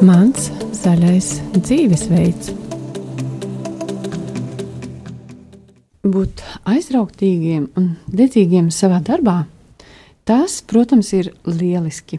[0.00, 2.54] Mans zaļais dzīvesveids.
[6.08, 6.40] Būt
[6.72, 9.42] aizrautīgiem un dedzīgiem savā darbā,
[10.24, 12.16] tas, protams, ir lieliski.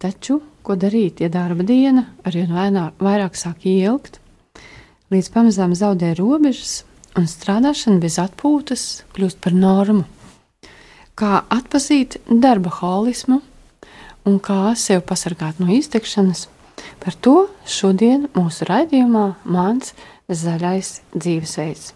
[0.00, 2.56] Taču, ko darīt, ja darba diena arvien
[2.96, 4.16] vairāk sāk ilgt,
[5.12, 10.08] līdz pamazām zaudē robežas un strādāšana bez atpūtas kļūst par normu?
[11.12, 13.42] Kā atpazīt darba holismu
[14.24, 16.48] un kā sev pasargāt no iztekšanas?
[17.02, 17.36] Par to
[17.68, 19.94] šodien mūsu raidījumā Mans
[20.28, 21.92] zaļais dzīvesveids.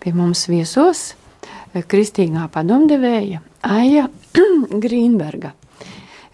[0.00, 4.08] Pie mums viesos eh, kristīgā padomdevēja Aija
[4.84, 5.54] Grīnberga.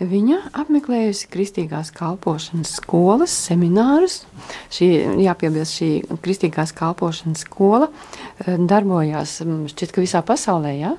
[0.05, 4.25] Viņa apmeklējusi kristīgās kalpošanas skolas seminārus.
[4.75, 4.89] Šī,
[5.23, 10.95] jāpiebilst, šī kristīgās kalpošanas skola eh, darbojās mm, šķiet, ka visā pasaulē, ja?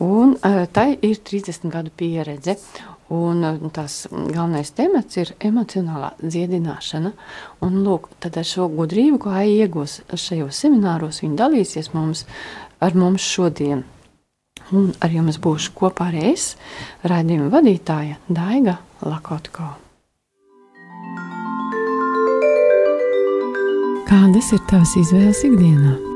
[0.00, 2.56] un eh, tai ir 30 gadu pieredze.
[3.10, 7.10] Un uh, tās galvenais temats ir emocionālā dziedināšana.
[7.66, 12.26] Un, lūk, tad ar šo gudrību, ko Aija iegūs šajos semināros, viņa dalīsies mums,
[12.78, 13.82] ar mums šodien.
[14.70, 16.52] Un ar jums būšu kopā arī es,
[17.02, 19.72] raidījuma vadītāja Daiga Lakotko.
[24.10, 26.09] Kādas ir tavas izvēles ikdienā?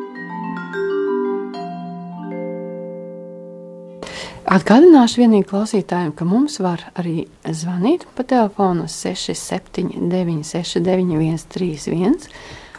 [4.55, 12.28] Atgādināšu vienīgi klausītājiem, ka mums var arī zvanīt pa telefonu 679, 691, 31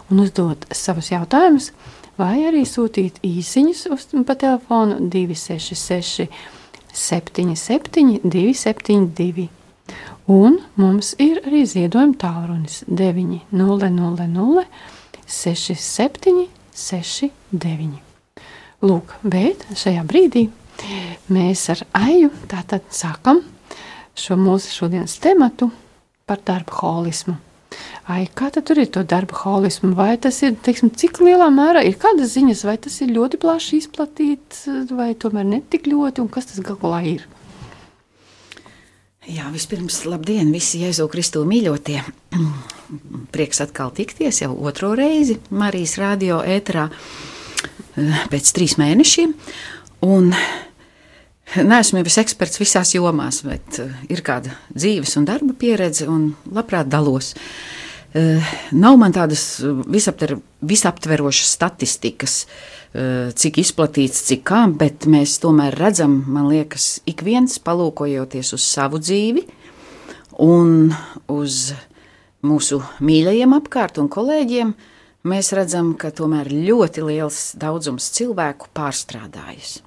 [0.08, 1.74] un uzdot savus jautājumus,
[2.16, 6.30] vai arī sūtīt īsiņus uz, pa telefonu 266,
[6.96, 9.50] 77, 272.
[10.32, 14.68] Un mums ir arī ziedojuma tālrunis 900,
[15.28, 18.06] 67, 69.
[18.86, 20.52] Lūk, bet šajā brīdī
[21.32, 23.42] Mēs ar Aiju tātad sākam
[24.16, 25.72] šo mūsu šodienas tematu
[26.26, 27.38] par darba holismu.
[28.06, 29.96] Ai, kā tur ir to darba holismu?
[29.98, 33.80] Vai tas ir, teiksim, cik lielā mērā ir kādas ziņas, vai tas ir ļoti plaši
[33.82, 37.26] izplatīts, vai tomēr netik ļoti, un kas tas galā ir?
[39.26, 41.98] Jā, vispirms, labdien, visi Jēzu Kristu mīļotie.
[43.34, 49.34] Prieks atkal tikties jau otro reizi Marijas radio ēterā eh, pēc trīs mēnešiem.
[50.06, 50.32] Un
[51.56, 56.90] Neesmu jau eksperts visās jomās, bet uh, ir kāda dzīves un darba pieredze, un labprāt
[56.92, 57.34] dalos.
[58.16, 58.42] Uh,
[58.76, 62.40] nav man tādas visaptver, visaptverošas statistikas,
[63.36, 69.02] cik izplatīts, cik kā, bet mēs tomēr redzam, man liekas, ik viens palūkojoties uz savu
[69.04, 69.44] dzīvi
[70.46, 70.94] un
[71.28, 71.74] uz
[72.48, 74.72] mūsu mīļajiem apkārt un kolēģiem,
[75.28, 79.82] mēs redzam, ka tomēr ļoti liels daudzums cilvēku pārstrādājas.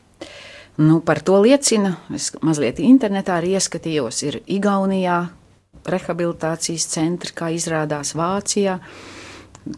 [0.79, 5.25] Nu, par to liecina, es mazliet internetā arī ieskatījos, ir Igaunijā
[5.89, 8.77] rehabilitācijas centri, kā izrādās Vācijā,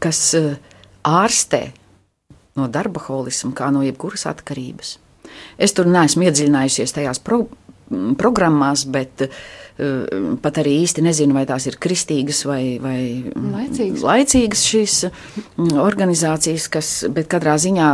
[0.03, 0.59] kas eh,
[1.09, 1.63] ārstē
[2.59, 4.99] no darba holisma, kā no jebkuras atkarības.
[5.57, 7.45] Es tur neesmu iedziļinājusies tajās pro,
[8.21, 13.01] programmās, bet uh, pat arī īsti nezinu, vai tās ir kristīgas vai, vai
[13.31, 14.05] laicīgas.
[14.05, 14.97] laicīgas šīs
[15.81, 17.91] organizācijas, kas, bet katrā ziņā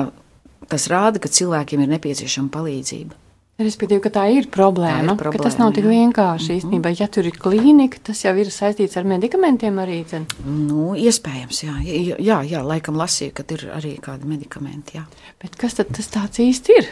[0.69, 3.22] tas rāda, ka cilvēkiem ir nepieciešama palīdzība.
[3.56, 5.15] Respektīvi, ka tā ir problēma.
[5.15, 6.59] Tā ir problēma tas nav tik vienkārši mm -hmm.
[6.60, 6.91] īstenībā.
[7.00, 10.04] Ja tur ir klīnika, tas jau ir saistīts ar medikamentiem arī.
[10.04, 10.27] Cen.
[10.44, 11.77] Nu, iespējams, jā.
[12.21, 14.99] jā, jā, laikam lasīju, ka ir arī kādi medikamenti.
[14.99, 15.06] Jā.
[15.41, 16.91] Bet kas tad tas tāds īsti ir?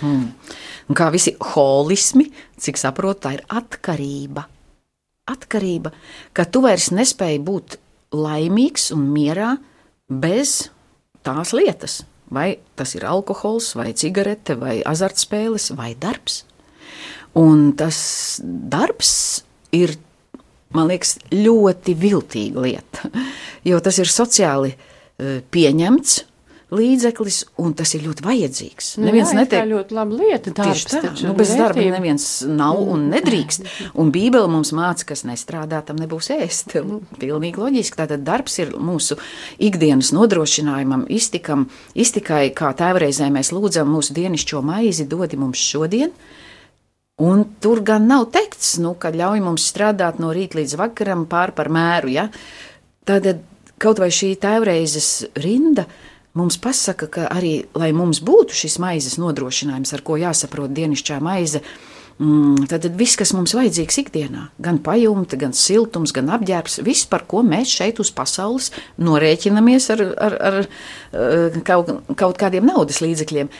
[0.00, 0.32] Hmm.
[0.88, 4.44] Un kā visi holismi, cik saprotu, tā ir atkarība.
[5.26, 5.92] Atkarība,
[6.32, 7.76] ka tu vairs nespēji būt
[8.12, 9.58] laimīgs un mierā
[10.08, 10.70] bez
[11.22, 16.44] tās lietas Vai tas ir alkohols, vai cigarete, vai azartspēles, vai darbs.
[17.38, 17.98] Un tas
[18.42, 19.12] darbs
[19.74, 19.96] ir,
[20.74, 23.10] man liekas, ļoti viltīga lieta,
[23.68, 26.18] jo tas ir sociāli eh, pieņemts
[26.74, 28.90] līdzeklis, un tas ir ļoti vajadzīgs.
[29.00, 29.58] Nu, neviens jā, netiek...
[29.58, 30.52] tā ļoti laba lieta.
[30.54, 33.14] Darbs, Tieši tā, nu, bez darba neviens nav un mm.
[33.16, 33.70] nedrīkst.
[34.00, 36.76] Un Bībele mums māca, kas nestrādā, tam nebūs ēst.
[37.20, 37.98] Pilnīgi loģiski.
[37.98, 39.18] Tātad darbs ir mūsu
[39.62, 41.66] ikdienas nodrošinājumam, iztikam,
[41.98, 46.14] iztikai, kā tēvreizē mēs lūdzam mūsu dienišķo maizi, dodi mums šodien.
[47.20, 51.52] Un tur gan nav teikts, nu, ka ļauj mums strādāt no rīta līdz vakaram pār
[51.56, 52.14] par mēru.
[52.14, 52.30] Ja?
[53.04, 53.26] Tad
[53.80, 55.10] kaut vai šī tēvreizes
[55.40, 55.86] rinda
[56.38, 61.62] mums pasaka, ka arī, lai mums būtu šis maizes nodrošinājums, ar ko jāsaprot dienasčā maize,
[62.18, 67.26] mm, tad viss, kas mums vajadzīgs ikdienā, gan pajumte, gan siltums, gan apģērbs, viss, par
[67.30, 73.50] ko mēs šeit uz pasaules norēķinamies ar, ar, ar eh, kaut, kaut kādiem naudas līdzekļiem.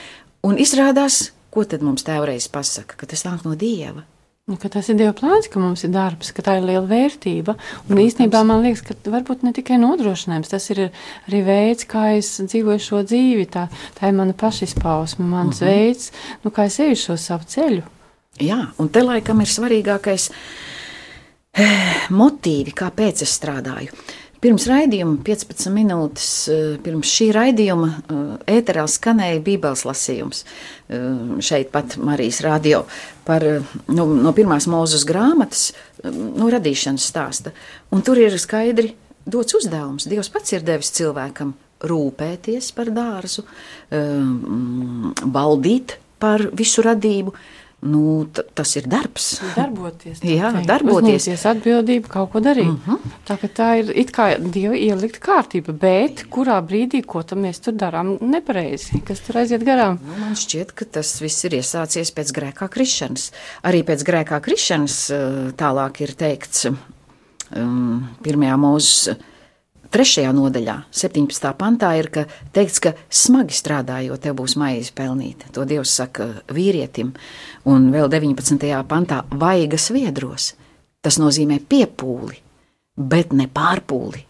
[0.46, 4.06] Un izrādās, ko tad mums tēvreiz pasaka, ka tas nāk no Dieva.
[4.50, 7.54] Nu, ka tas ir Dieva plāns, ka mums ir darbs, ka tā ir liela vērtība.
[7.54, 8.02] Un Protams.
[8.02, 10.80] īstenībā man liekas, ka varbūt ne tikai nodrošinājums, tas ir
[11.28, 13.46] arī veids, kā es dzīvoju šo dzīvi.
[13.54, 15.68] Tā, tā ir mana pašizpausme, mans mhm.
[15.68, 15.70] -huh.
[15.70, 16.10] veids,
[16.42, 17.86] nu, kā es eju šo savu ceļu.
[18.40, 20.30] Jā, un te laikam ir svarīgākais
[21.52, 23.94] eh, motīvi, kāpēc es strādāju.
[24.40, 30.46] Pirms raidījuma, 15 minūtes eh, pirms šī raidījuma, eh, ēterā skanēja Bībeles lasījums.
[30.90, 32.82] Eh, šeit pat Marijas radio
[33.22, 33.44] par
[33.86, 35.68] nu, no pirmās mūzes grāmatas,
[36.02, 37.52] no radīšanas stāsta.
[37.94, 40.08] Un tur ir skaidri dots uzdevums.
[40.10, 41.52] Dievs pats ir devis cilvēkam
[41.86, 43.44] rūpēties par dārzu,
[45.36, 47.32] valdīt par visu radību,
[47.80, 49.38] Nu, tas ir darbs.
[49.54, 50.18] Darboties.
[50.20, 50.66] Jā, teikt.
[50.68, 51.22] darboties.
[51.24, 52.68] Uzņemties atbildību, kaut ko darīt.
[52.68, 52.98] Uh mhm.
[52.98, 53.14] -huh.
[53.24, 58.18] tā, tā ir it kā dieva ielikt kārtība, bet kurā brīdī, ko mēs tur darām
[58.20, 59.98] nepareizi, kas tur aiziet garām?
[60.04, 63.32] Nu, man šķiet, ka tas viss ir iesācies pēc grēkā krišanas.
[63.64, 66.66] Arī pēc grēkā krišanas eh, tālāk ir teikts
[67.56, 69.16] um, pirmajā mūzes
[69.90, 71.48] Trešajā nodaļā, 17.
[71.58, 72.22] pantā, ir ka
[72.54, 75.48] teikts, ka smagi strādājot, tev būs maize pelnīt.
[75.56, 77.10] To Dievs saka vīrietim,
[77.66, 78.70] un vēl 19.
[78.86, 80.52] pantā, vaigas viedros.
[81.02, 82.38] Tas nozīmē piepūli,
[82.94, 84.22] bet ne pārpūli.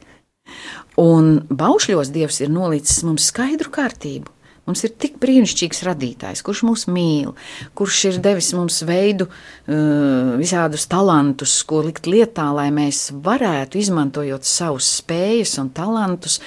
[1.05, 4.33] Un baušļos Dievs ir nolicis mums skaidru kārtību.
[4.71, 7.35] Mums ir tik brīnišķīgs radītājs, kurš mūs mīl,
[7.75, 14.47] kurš ir devis mums veidu, uh, visādus talantus, ko likt lietā, lai mēs varētu, izmantojot
[14.47, 16.39] savus spējas un talantus,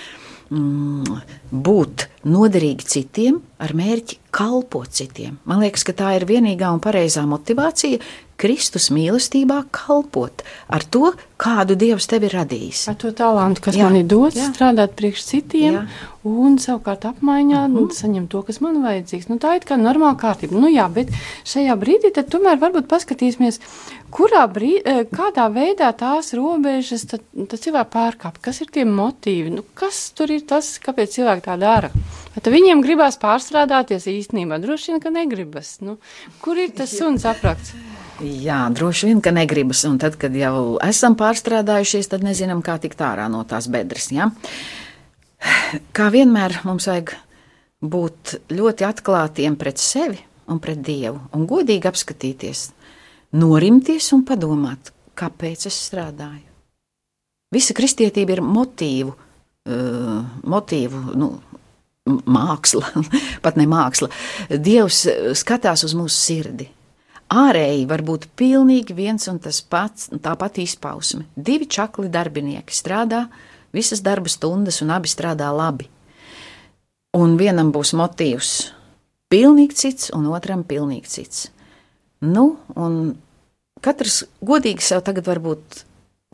[0.47, 1.19] mm,
[1.51, 5.41] būt noderīgi citiem ar mērķi kalpot citiem.
[5.49, 7.99] Man liekas, ka tā ir vienīgā un pareizā motivācija,
[8.43, 12.81] Kristus mīlestībā kalpot ar to, kādu Dievs tevi radījis.
[12.91, 14.49] Ar to talantu, kas jā, man ir dots, jā.
[14.51, 16.09] strādāt priekš citiem, jā.
[16.27, 17.93] un savukārt apmaiņā uh -huh.
[17.95, 19.29] saņemt to, kas man vajadzīgs.
[19.31, 20.59] Nu, tā ir kā normāla kārtība.
[20.59, 21.07] Nu, jā, bet
[21.45, 23.59] šajā brīdī tad tomēr varbūt paskatīsimies,
[24.11, 29.49] kurā brīdī, eh, kādā veidā tās robežas tad, tad cilvēki pārkāp, kas ir tie motīvi,
[29.55, 31.91] nu, kas tur ir tas, kāpēc cilvēki tā dara.
[32.33, 35.75] Bet viņiem gribās pārstrādāties īstenībā, droši vien, ka negribas.
[35.85, 35.99] Nu,
[36.41, 37.75] kur ir tas suns aprakts?
[38.23, 39.83] Jā, droši vien, ka negribas.
[39.89, 44.09] Un tad, kad jau esam pārstrādājušies, tad nezinām, kā tikt ārā no tās bedres.
[44.13, 44.31] Ja?
[45.93, 47.13] Kā vienmēr mums vajag
[47.83, 52.69] būt ļoti atklātiem pret sevi un pret Dievu un godīgi apskatīties,
[53.37, 56.47] norimties un padomāt, kāpēc es strādāju.
[57.53, 61.29] Visa kristietība ir motīvu, uh, motīvu nu,
[62.07, 62.89] māksla,
[63.45, 64.09] pat ne māksla.
[64.49, 65.05] Dievs
[65.39, 66.69] skatās uz mūsu sirdi
[67.33, 71.25] Ārēji var būt pilnīgi viens un tas pats, tā pati izpausme.
[71.33, 73.25] Divi čakli darbinieki strādā
[73.73, 75.87] visas darba stundas, un abi strādā labi.
[77.17, 78.51] Un vienam būs motīvs
[79.33, 81.47] pilnīgi cits, un otram pilnīgi cits.
[82.21, 83.15] Nu, un
[83.81, 85.83] katrs godīgi sev tagad varbūt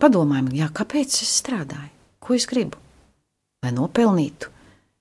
[0.04, 2.80] padomājam, jā, kāpēc es strādāju, ko es gribu,
[3.64, 4.52] lai nopelnītu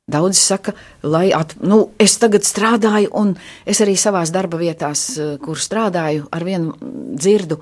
[0.08, 0.72] Daudzi saka,
[1.05, 3.34] lai at, nu, es tagad strādāju, un
[3.69, 7.58] es arī savā darba vietās, eh, kur strādāju, ar vienu dzirdu,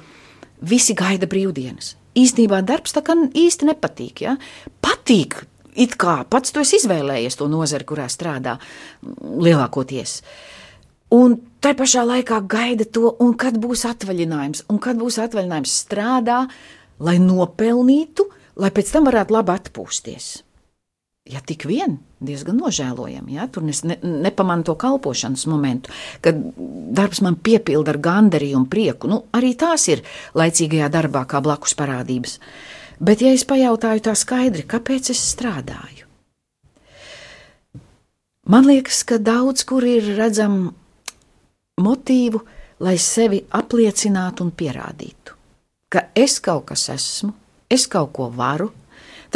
[0.62, 1.96] visi gaida brīvdienas.
[2.16, 4.20] Īstenībā darbs tā kā īsti nepatīk.
[4.20, 4.36] Ja?
[4.80, 5.42] Patīk,
[5.74, 8.58] it kā pats esi izvēlējies to nozari, kurā strādā
[9.02, 10.22] lielākoties.
[11.10, 16.46] Un tai pašā laikā gaida to, un kad būs atvaļinājums, un kad būs atvaļinājums strādā,
[16.98, 20.45] lai nopelnītu, lai pēc tam varētu labi atpūsties
[21.26, 23.36] ja tik vien diezgan nožēlojami.
[23.36, 23.46] Ja?
[23.52, 25.92] Tur es ne, nepamanu to kalpošanas momentu,
[26.24, 26.38] kad
[26.96, 29.10] darbs man piepilda ar gandarījumu un prieku.
[29.10, 30.04] Nu, arī tās ir
[30.38, 32.38] laicīgajā darbā kā blakus parādības.
[32.96, 36.06] Bet, ja es pajautāju tā skaidri, kāpēc es strādāju,
[38.48, 40.72] man liekas, ka daudz kur ir redzama
[41.82, 42.40] motīvu,
[42.80, 45.36] lai sevi apliecinātu un pierādītu,
[45.92, 47.34] ka es kaut kas esmu,
[47.68, 48.70] es kaut ko varu,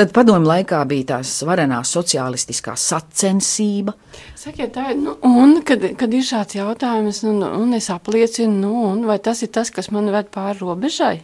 [0.00, 3.92] Tad padomju laikā bija tās varenā sociālistiskā sacensība.
[4.32, 9.02] Sakiet, tā, nu, un, kad, kad ir šāds jautājums, nu, un es apliecinu, nu, un
[9.04, 11.18] vai tas ir tas, kas man ved pāri robežai?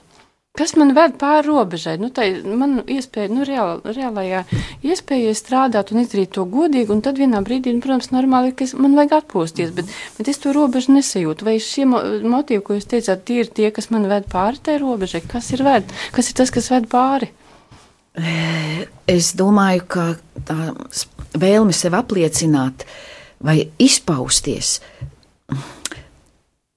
[0.60, 1.94] Kas man ved pāri robežai?
[2.02, 4.42] Nu, tai, man iespēja, nu, reāl, reālajā
[4.84, 8.76] iespēja strādāt un izdarīt to godīgi, un tad vienā brīdī, nu, protams, normāli, ka es,
[8.76, 11.48] man vajag atpūsties, bet, bet es to robežu nesajūtu.
[11.48, 15.24] Vai šie motīvi, ko jūs teicāt, tie ir tie, kas man ved pāri tai robežai?
[15.32, 15.96] Kas ir ved?
[16.12, 17.32] Kas ir tas, kas ved pāri?
[18.16, 20.06] Es domāju, ka
[20.48, 20.72] tā
[21.36, 22.86] vēlme sev apliecināt
[23.44, 24.78] vai izpausties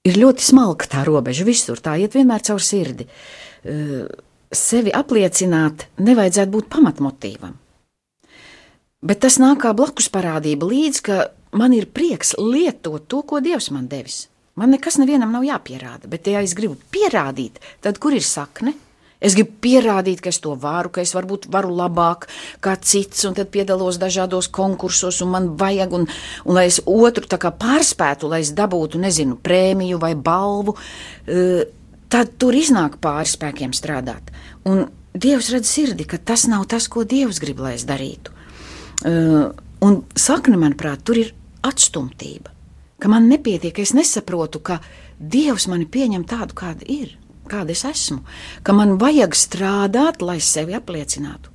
[0.06, 1.80] ir ļoti smalka tā robeža visur.
[1.80, 3.06] Tā iet vienmēr caur sirdi.
[4.50, 7.56] Sevi apliecināt nevajadzētu būt pamatmotīvam.
[9.00, 11.20] Bet tas nāk kā blakus parādība līdz, ka
[11.56, 14.26] man ir prieks lietot to, ko Dievs man devis.
[14.60, 18.74] Man nekas nevienam nav jāpierāda, bet, ja es gribu pierādīt, tad kur ir sakne?
[19.20, 22.26] Es gribu pierādīt, ka es to varu, ka es varbūt varu labāk
[22.64, 26.06] kā cits, un tad piedalos dažādos konkursos, un man vajag, un,
[26.46, 31.60] un lai es otru pārspētu, lai es dabūtu, nezinu, prēmiju vai balvu, uh,
[32.08, 34.32] tad tur iznāk pāri spēkiem strādāt.
[34.64, 38.32] Un Dievs redz sirdi, ka tas nav tas, ko Dievs grib, lai es darītu.
[39.04, 39.50] Uh,
[39.84, 41.34] un sakne, manuprāt, tur ir
[41.66, 42.54] atstumtība,
[43.02, 44.80] ka man nepietiek, ka es nesaprotu, ka
[45.20, 47.18] Dievs mani pieņem tādu, kāda ir
[47.50, 48.22] kāda es esmu,
[48.62, 51.50] ka man vajag strādāt, lai sevi apliecinātu.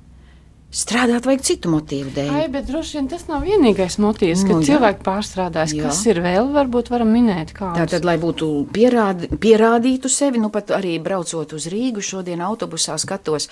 [0.76, 2.30] Strādāt vajag citu motīvu dēļ.
[2.36, 5.72] Ai, bet droši vien tas nav vienīgais motīvs, ka nu, cilvēki pārstrādājas.
[5.72, 5.86] Jā.
[5.86, 7.78] Kas ir vēl, varbūt varam minēt kādus.
[7.78, 13.48] Tātad, lai būtu pierādi, pierādītu sevi, nu pat arī braucot uz Rīgu, šodien autobusā skatos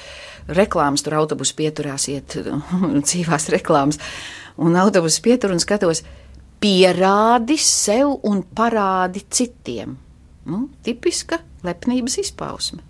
[0.50, 2.36] reklāmas, tur autobusu pieturās iet
[3.06, 4.02] dzīvās reklāmas,
[4.60, 6.02] un autobusu pietur un skatos,
[6.60, 9.96] pierādi sev un parādi citiem.
[10.50, 12.82] Nu, tipiska lepnības izpausme,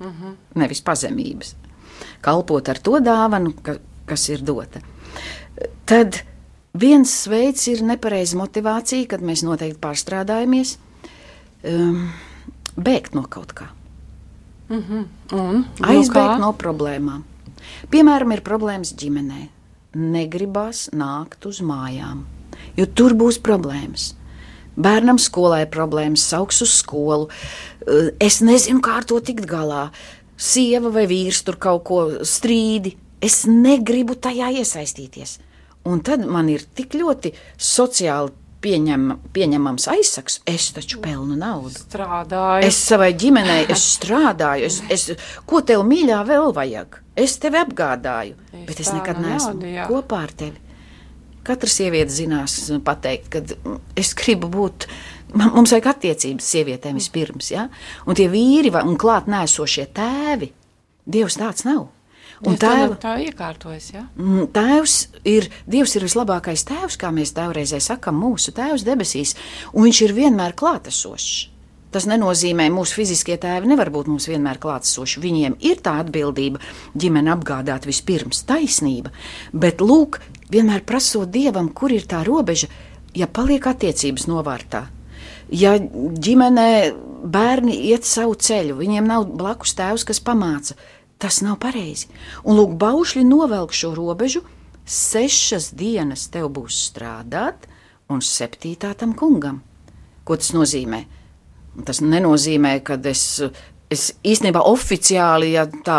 [0.00, 0.24] uh mhm.
[0.24, 0.34] -huh.
[0.54, 1.56] nevis pazemības.
[2.20, 3.76] Kalpot ar to dāvanu, ka,
[4.06, 4.80] kas ir dota.
[5.86, 6.18] Tad
[6.72, 10.78] viens veids ir nepareiza motivācija, kad mēs noteikti pārstrādājamies,
[11.62, 12.10] um,
[12.76, 13.68] bēgt no kaut kā.
[14.68, 15.04] Uh mhm.
[15.28, 15.40] -huh.
[15.40, 17.22] Un, Aizbēgt no, no problēmām.
[17.90, 19.48] Piemēram, ir problēmas ģimenē.
[19.94, 22.24] Negribās nākt uz mājām,
[22.76, 24.14] jo tur būs problēmas.
[24.76, 27.30] Bērnam skolā ir problēmas, sauks uz skolu.
[27.86, 29.88] Eh, es nezinu, kā ar to tikt galā.
[30.36, 32.96] Sieva vai vīrs tur kaut ko strīdi.
[33.22, 35.38] Es negribu tajā iesaistīties.
[35.88, 38.32] Un tad man ir tik ļoti sociāli
[38.64, 40.40] pieņem, pieņemams aizsaks.
[40.48, 41.74] Es taču pelnu naudu.
[41.76, 42.66] Strādāju.
[42.66, 44.68] Es savai ģimenei es strādāju.
[44.70, 47.00] Es, es, ko tev mīļā vēl vajag?
[47.20, 49.88] Es tevi apgādāju, es bet es nekad neesmu naudu, jā.
[49.90, 50.63] kopā ar tevi.
[51.44, 54.88] Katra sieviete zinās pateikt, ka es gribu būt.
[55.34, 57.66] Mums vajag attiecības sievietēm vispirms, ja?
[58.06, 60.52] un tie vīri vai, un klāt nēsošie tēvi.
[61.10, 61.88] Dievs tāds nav.
[62.44, 64.04] Un tēv, tā iekārtojas, ja?
[64.18, 64.96] Mm, tēvs
[65.28, 69.34] ir, Dievs ir vislabākais tēvs, kā mēs tēvreizē sakam, mūsu tēvs debesīs,
[69.72, 71.50] un viņš ir vienmēr klātesošs.
[71.94, 75.20] Tas nenozīmē, ka mūsu fiziskie tēvi nevar būt mums vienmēr klātesoši.
[75.22, 76.58] Viņiem ir tā atbildība
[76.98, 79.12] ģimeni apgādāt vispirms taisnība,
[79.54, 80.18] bet lūk,
[80.54, 82.70] vienmēr prasot dievam, kur ir tā robeža,
[83.14, 84.86] ja paliek attiecības novārtā.
[85.52, 86.70] Ja ģimenē
[87.24, 90.76] bērni iet savu ceļu, viņiem nav blakus tēvs, kas pamāca,
[91.20, 92.08] tas nav pareizi.
[92.44, 94.44] Un lūk, baušļi novelk šo robežu,
[94.84, 97.68] sešas dienas tev būs strādāt,
[98.08, 99.62] un septītā tam kungam.
[100.24, 101.04] Ko tas nozīmē?
[101.84, 103.24] Tas nenozīmē, ka es,
[103.92, 105.98] es īstenībā oficiāli, ja tā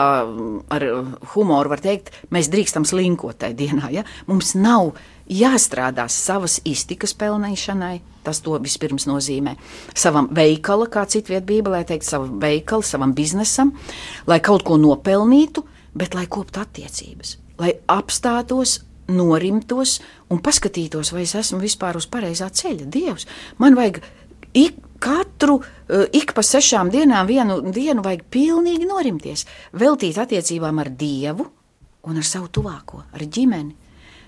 [0.73, 0.85] ar
[1.33, 3.91] humoru var teikt, mēs drīkstam slinkot tajā dienā.
[3.93, 4.05] Ja?
[4.29, 4.95] Mums nav
[5.31, 7.99] jāstrādā savas iztikas pelnīšanai.
[8.25, 9.53] Tas to vispirms nozīmē.
[9.93, 13.75] Savam veikalam, kā citvietā Bībelē teikt, savam veikalam, savam biznesam,
[14.25, 15.61] lai kaut ko nopelnītu,
[15.95, 18.79] bet lai koptu attiecības, lai apstātos
[19.13, 19.99] norimtos
[20.33, 22.89] un paskatītos, vai es esmu vispār uz pareizā ceļa.
[22.89, 23.27] Dievs,
[23.61, 24.01] man vajag
[24.57, 30.91] ik katru uh, ik pa sešām dienām vienu dienu vajag pilnīgi norimties, veltīt attiecībām ar
[30.91, 31.47] Dievu
[32.05, 33.75] un ar savu tuvāko, ar ģimeni.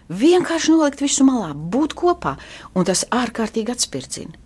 [0.08, 2.38] Vienkārši nolikt visu malā, būt kopā,
[2.76, 4.38] un tas ārkārtīgi atspirdzina.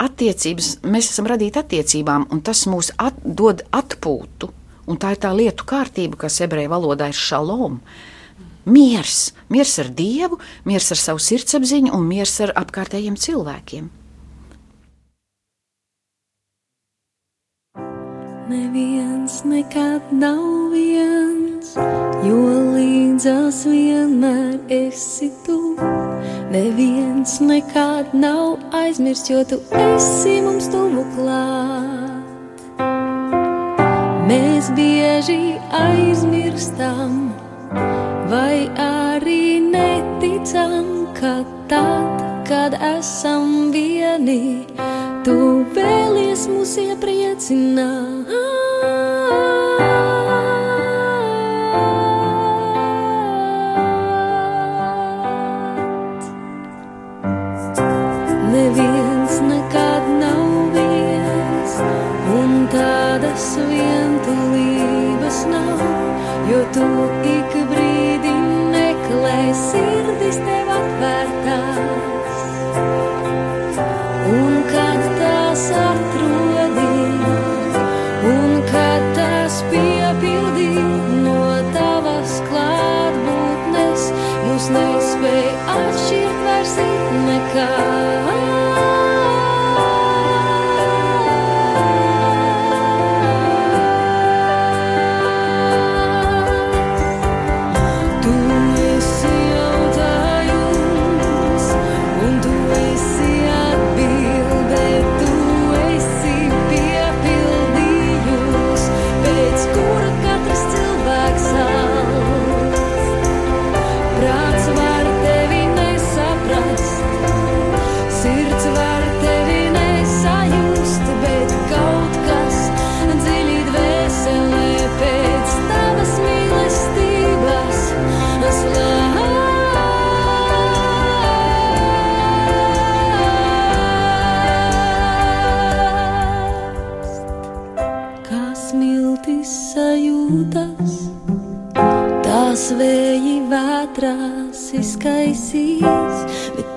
[0.00, 4.48] Attiecības, mēs esam radīti attiecībām, un tas mūs at, dod atpūtu.
[4.88, 7.76] Un tā ir tā lietu kārtība, kas ebreju valodā ir šalom.
[8.64, 13.90] Miers, miers ar Dievu, miers ar savu sirdsapziņu un miers ar apkārtējiem cilvēkiem.
[18.50, 21.68] Neviens nekad nav viens,
[22.26, 22.38] jo
[22.74, 25.58] līdzās vienmēr esi tu.
[26.50, 32.64] Neviens nekad nav aizmirsts, jo tu esi mums tuvu klāt.
[34.26, 35.54] Mēs bieži
[35.84, 37.30] aizmirstam,
[38.34, 40.90] vai arī neticam,
[41.20, 41.36] ka
[41.70, 44.88] tad, kad esam vienīgi
[45.22, 45.34] Tu
[45.76, 48.30] vēlies mūs iepriecināt.
[58.50, 61.78] Neviens nekad nav viens,
[62.40, 65.86] un tādas vientulības nav,
[66.50, 66.88] jo tu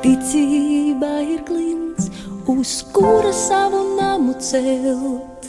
[0.04, 2.10] ticība ir klints,
[2.48, 5.48] uz kura savu namu celt.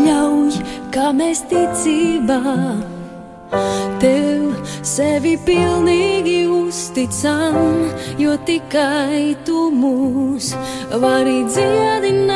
[0.00, 0.60] Ļauj,
[0.94, 2.40] kā mēs ticībā
[4.00, 7.60] tev sevi pilnīgi uzticam,
[8.20, 10.52] jo tikai tu mūs
[11.00, 12.35] vari dziedināt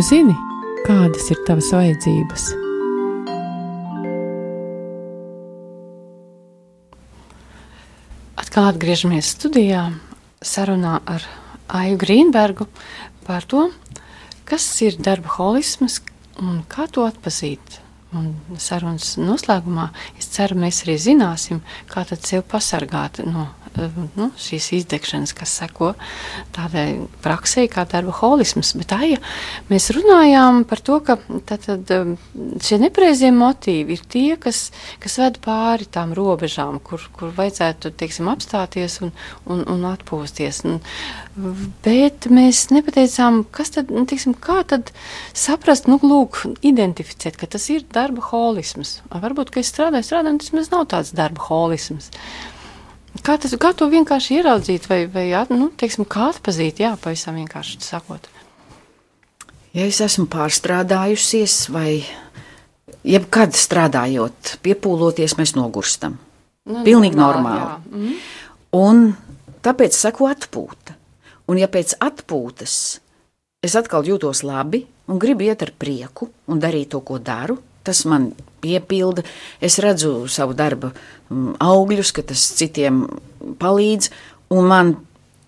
[0.00, 0.32] tu zini,
[0.86, 2.44] kādas ir tavas vajadzības?
[8.40, 9.82] Atkal atgriežamies studijā,
[10.40, 11.26] sarunā ar
[11.82, 12.64] Aiju Grīnbergu
[13.26, 13.66] par to,
[14.48, 15.98] kas ir darba holisms
[16.40, 17.82] un kā to atpazīt.
[18.16, 21.60] Un sarunas noslēgumā es ceru, mēs arī zināsim,
[21.92, 25.92] kā tad sev pasargāt no nu, šīs izdegšanas, kas seko
[26.54, 28.72] tādai praksē, kā darba holisms.
[28.78, 29.20] Bet tā, ja
[29.70, 31.16] mēs runājām par to, ka
[31.48, 32.12] tātad, eh,
[32.64, 34.70] šie nepareizie motīvi ir tie, kas,
[35.02, 39.12] kas ved pāri tām robežām, kur, kur vajadzētu teiksim, apstāties un,
[39.46, 40.64] un, un atpūsties.
[40.68, 40.80] Un,
[41.84, 44.92] bet mēs nepateicām, kas tad, nu, teiksim, kā tad
[45.36, 48.98] saprast, nu, lūk, identificēt, ka tas ir darba holisms.
[49.10, 52.10] Varbūt, ka es strādāju, strādāju, tas nav tāds darba holisms.
[53.18, 57.80] Kā, tas, kā to vienkārši ieraudzīt, vai, vai nu, teiksim, kā atpazīt, jā, pavisam vienkārši
[57.82, 58.28] sakot.
[59.74, 62.00] Ja es esmu pārstrādājusies, vai
[63.06, 66.16] jebkad strādājot, piepūloties, mēs nogurstam.
[66.70, 67.90] Nu, Pilnīgi normāli, normāli.
[67.90, 68.16] Mhm.
[68.78, 69.04] Un
[69.64, 70.94] tāpēc sako atpūta.
[71.50, 72.74] Un ja pēc atpūtas
[73.66, 78.04] es atkal jūtos labi un gribu iet ar prieku un darīt to, ko daru, tas
[78.08, 79.24] man piepilda.
[79.60, 83.04] Es redzu savu darbu mm, augļus, ka tas citiem
[83.60, 84.10] palīdz,
[84.56, 84.94] un man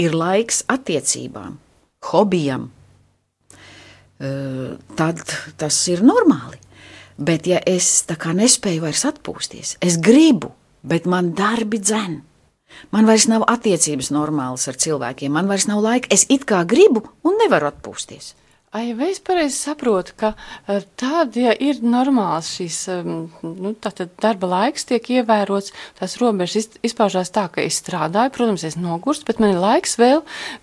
[0.03, 1.59] ir laiks attiecībām,
[2.13, 2.71] hobijam.
[4.97, 5.23] Tad
[5.59, 6.61] tas ir normāli.
[7.23, 10.53] Bet, ja es tā kā nespēju vairs atpūsties, es gribu,
[10.87, 12.21] bet man darbi dzēn.
[12.95, 16.09] Man vairs nav attiecības normālas ar cilvēkiem, man vairs nav laika.
[16.15, 18.33] Es it kā gribu un nevaru atpūsties.
[18.73, 20.31] Ai, vai es pareizi saprotu, ka
[20.65, 23.09] eh, tāda ja ir normāls šīs em,
[23.45, 28.65] nu, tātad darba laiks, tiek ievērots, tās robežas iz- izpaužās tā, ka es strādāju, protams,
[28.65, 30.23] es nogurstu, bet man ir laiks vēl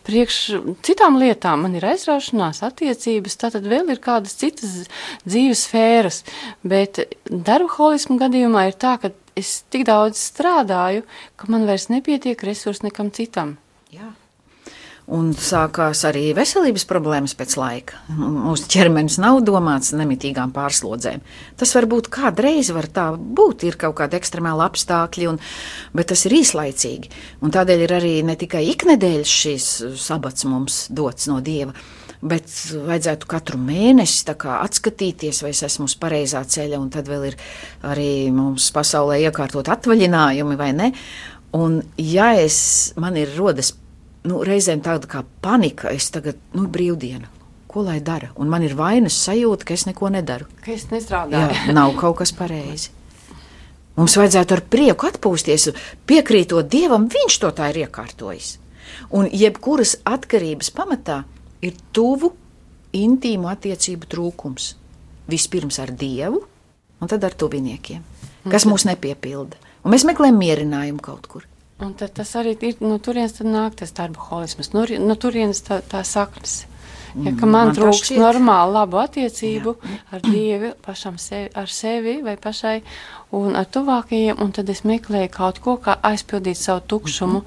[0.09, 0.39] priekš
[0.87, 1.61] citām lietām.
[1.67, 4.89] Man ir aizraušanās, attiecības, tātad vēl ir kādas citas
[5.29, 6.23] dzīves sfēras.
[6.65, 11.05] Bet darba holismu gadījumā ir tā, ka es tik daudz strādāju,
[11.37, 13.59] ka man vairs nepietiek resursu nekam citam.
[13.93, 14.09] Jā.
[15.09, 17.97] Un sākās arī veselības problēmas pēc laika.
[18.13, 21.23] Mūsu ķermenis nav domāts nemitīgām pārslodzēm.
[21.57, 25.39] Tas varbūt kādreiz var tā būt, ir kaut kādi ekstremāli apstākļi, un,
[25.97, 27.09] bet tas ir īslaicīgi.
[27.41, 31.73] Un tādēļ ir arī ne tikai iknedēļas šīs sabats mums dots no dieva.
[32.21, 37.41] Bet vajadzētu katru mēnesi atskatīties, vai es esmu uz pareizā ceļa, un tad vēl ir
[37.87, 40.93] arī mums pasaulē iekārtot atvaļinājumi, vai ne?
[41.55, 43.71] Un, ja es, man ir rodas
[44.27, 47.29] nu, reizēm tāda kā panika, es tagad, nu, brīvdiena,
[47.69, 48.31] ko lai dara?
[48.39, 50.49] Un man ir vainas sajūta, ka es neko nedaru.
[50.63, 51.51] Ka es nestrādāju.
[51.53, 52.91] Jā, nav kaut kas pareizi.
[53.99, 55.69] Mums vajadzētu ar prieku atpūsties,
[56.07, 58.53] piekrītot Dievam, Viņš to tā ir iekārtojis.
[59.15, 61.23] Un jebkuras atkarības pamatā
[61.65, 62.31] ir tuvu,
[62.95, 64.73] intīmu attiecību trūkums.
[65.29, 66.41] Vispirms ar Dievu,
[66.99, 68.01] un tad ar tuviniekiem,
[68.49, 69.59] kas mūs nepiepilda.
[69.83, 71.45] Un mēs meklējam mierinājumu kaut kur.
[71.79, 75.15] Un tad tas arī ir no turienes tad nāk tas darba holisms, no, ri- no
[75.15, 76.65] turienes tā, tā saknes.
[77.17, 78.19] Ja, ka man, man tā trūks šķiet.
[78.21, 79.71] normāli labu attiecību
[80.13, 82.75] ar Dievu, pašam sevi, ar sevi vai pašai
[83.33, 87.41] un ar tuvākajiem, un tad es meklēju kaut ko, kā aizpildīt savu tukšumu,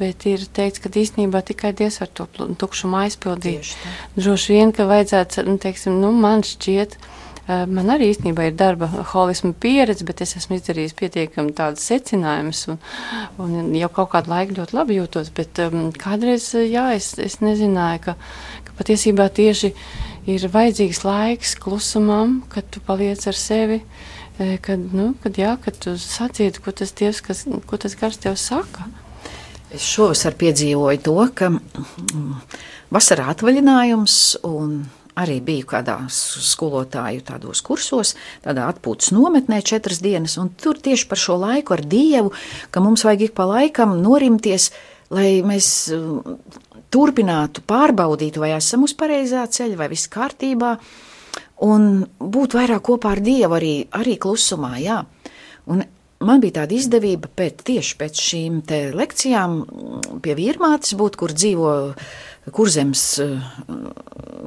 [0.00, 3.74] bet ir teikts, ka īstenībā tikai Dievs var to tukšumu aizpildīt.
[4.16, 8.86] Droši vien, ka vajadzētu, nu, teiksim, nu, man šķiet, eh, Man arī īstenībā ir darba
[9.10, 12.78] holisma pieredze, bet es esmu izdarījis pietiekami tādas secinājumus, un,
[13.42, 15.32] un jau kaut kādu laiku ļoti labi jūtos.
[15.34, 18.14] Bet um, kādreiz, eh, jā, es, es nezināju, ka,
[18.68, 19.72] ka patiesībā tieši
[20.30, 23.80] ir vajadzīgs laiks klusumam, kad tu paliec ar sevi,
[24.38, 28.22] e, kad, nu, kad, jā, kad tu sacieti, ko tas Dievs, kas, ko tas gars
[28.22, 28.86] tev saka.
[29.74, 32.32] Es šovasar piedzīvoju to, ka mm,
[32.94, 34.84] vasarā atvaļinājums un
[35.18, 41.20] arī biju kādā skolotāju tādos kursos, tādā atpūtas nometnē četras dienas, un tur tieši par
[41.20, 42.32] šo laiku ar Dievu,
[42.72, 44.70] ka mums vajag ik pa laikam norimties,
[45.12, 46.36] lai mēs mm,
[46.92, 50.76] turpinātu pārbaudīt, vai esam uz pareizā ceļa, vai viss kārtībā,
[51.68, 55.02] un būt vairāk kopā ar Dievu arī, arī klusumā, jā.
[55.70, 55.84] Un
[56.26, 58.60] man bija tāda izdevība pēc, tieši pēc šīm
[58.98, 59.58] lekcijām
[60.24, 61.72] pie vīrmātes būt, kur dzīvo
[62.50, 63.38] kurzems, eh,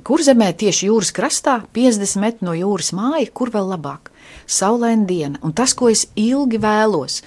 [0.04, 4.12] kurzemē tieši jūras krastā, 50 metri no jūras māja, kur vēl labāk.
[4.48, 7.22] Saulaina diena, un tas, ko es ilgi vēlos,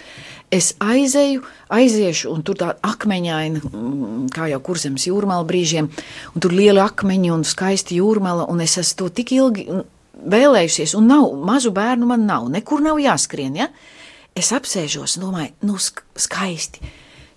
[0.50, 5.88] es aizeju, aiziešu, un tur tā akmeņaina, mm, kā jau kurzems jūrmāla brīžiem,
[6.34, 9.84] un tur lieli akmeņi un skaisti jūrmāla, un es esmu to tik ilgi mm,
[10.28, 13.68] vēlējusies, un nav, mazu bērnu man nav, nekur nav jāskrien, ja?
[14.38, 16.82] Es apsēžos un domāju, nu, sk skaisti.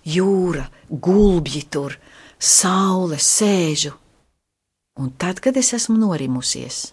[0.06, 1.96] Jūra, gulbji tur,
[2.38, 3.94] saule, sēžu.
[5.00, 6.90] Un tad, kad es esmu norimusies,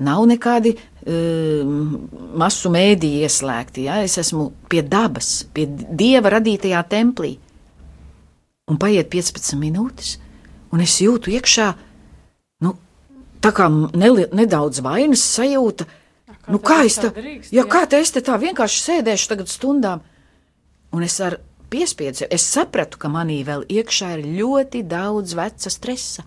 [0.00, 2.08] nav nekādi um,
[2.40, 3.84] masu mēdīji ieslēgti.
[3.86, 4.00] Ja?
[4.04, 7.36] Es esmu pie dabas, pie dieva radītajā templī.
[8.70, 10.16] Un paiet 15 minūtes,
[10.70, 11.70] un es jūtu iekšā,
[12.64, 12.74] nu,
[13.42, 15.88] tā kā neli, nedaudz vainas sajūta.
[16.50, 17.68] Nu, tad kā es tā drīkst, ja jā?
[17.70, 20.02] kā te es te tā vienkārši sēdēšu tagad stundām,
[20.96, 21.38] un es ar
[21.70, 26.26] piespiedu, es sapratu, ka manī vēl iekšā ir ļoti daudz veca stresa,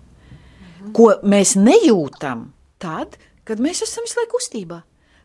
[0.95, 2.47] ko mēs nejūtam
[2.83, 4.81] tad, kad mēs esam visu laiku kustībā.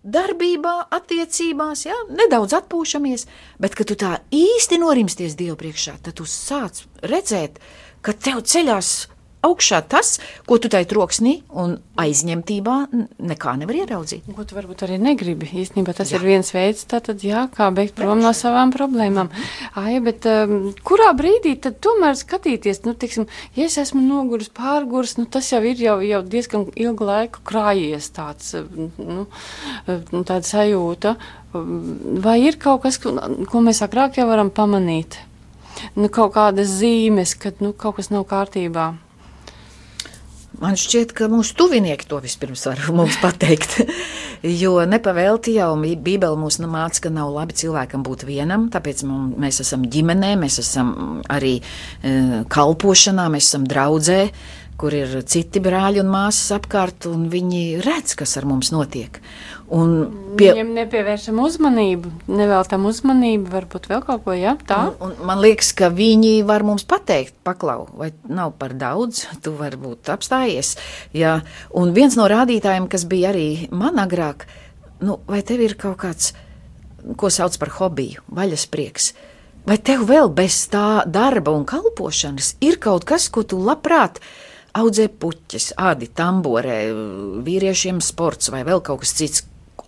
[0.09, 3.27] Darbībā, attiecībās, jā, nedaudz atpūšamies,
[3.61, 7.59] bet, kad tu tā īsti norimsties Dievu priekšā, tad tu sāc redzēt,
[8.01, 8.93] ka tev ceļās
[9.47, 10.17] augšā tas,
[10.49, 12.77] ko tu tai troksnī un aizņemtībā
[13.31, 14.27] nekā nevar ieraudzīt.
[14.35, 15.49] Ko tu varbūt arī negribi.
[15.63, 16.19] Īstenībā tas jā.
[16.19, 19.31] ir viens veids, tātad, jā, kā beigt prom no savām problēmām.
[19.79, 25.17] Ai, bet um, kurā brīdī tad tomēr skatīties, nu, tiksim, ja es esmu noguris, pārguris,
[25.21, 29.27] nu, tas jau ir jau, jau diezgan ilgu laiku krājies tāds, um, nu,
[29.87, 31.17] um, tāda sajūta.
[31.55, 33.15] Vai ir kaut kas, ko,
[33.49, 35.23] ko mēs agrāk jau varam pamanīt?
[35.95, 38.91] Nu, kaut kādas zīmes, ka nu, kaut kas nav kārtībā.
[40.59, 43.79] Man šķiet, ka mūsu tuvinieki to vispirms var mums pateikt.
[44.39, 48.69] Jo nepavēlti jau Bībele mūs māca, ka nav labi cilvēkam būt vienam.
[48.71, 50.93] Tāpēc mum- mēs esam ģimenē, mēs esam
[51.27, 52.13] arī e,
[52.47, 54.21] kalpošanā, mēs esam draudzē,
[54.79, 59.19] kur ir citi brāļi un māsas apkārt, un viņi redz, kas ar mums notiek.
[59.75, 59.95] Un
[60.39, 60.53] Pie...
[60.55, 64.79] Viņiem nepievēršam uzmanību, neveltam uzmanību, varbūt vēl kaut ko, jā, tā.
[64.95, 69.53] Un, un man liekas, ka viņi var mums pateikt, paklau, vai nav par daudz, tu
[69.59, 70.77] vari būt apstājies.
[71.17, 71.41] Jā.
[71.77, 74.47] Un viens no rādītājiem, kas bija arī man agrāk,
[75.03, 76.33] nu, vai tev ir kaut kāds,
[77.19, 79.13] ko sauc par hobiju, vaļasprieks,
[79.69, 84.23] vai tev vēl bez tā darba un kalpošanas ir kaut kas, ko tu labprāt
[84.77, 86.81] audzē puķis, ādi tamborē,
[87.47, 89.45] vīriešiem sports vai vēl kaut kas cits,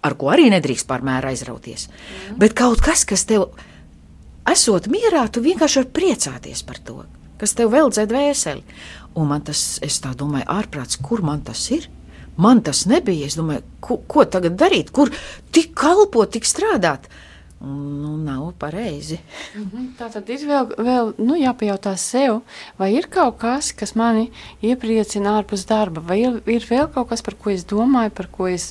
[0.06, 1.88] ar ko arī nedrīkst pārmēr aizrauties.
[1.90, 2.40] Mm.
[2.40, 3.50] Bet kaut kas, kas tev
[4.50, 7.02] esot mierā, tu vienkārši vari priecāties par to,
[7.40, 8.64] kas tev vēl dzēd vēseli.
[9.18, 11.88] Un man tas, es tā domāju, ārprāts, kur man tas ir?
[12.40, 13.26] Man tas nebija.
[13.26, 15.10] Es domāju, ko, ko tagad darīt, kur
[15.52, 17.10] tik kalpot, tik strādāt.
[17.61, 19.18] Nu, nav pareizi.
[19.53, 22.38] Mhm, Tā tad ir vēl, vēl nu, jāpajautā sev,
[22.81, 24.31] vai ir kaut kas, kas mani
[24.64, 28.49] iepriecina ārpus darba, vai ir, ir vēl kaut kas, par ko es domāju, par ko
[28.49, 28.70] es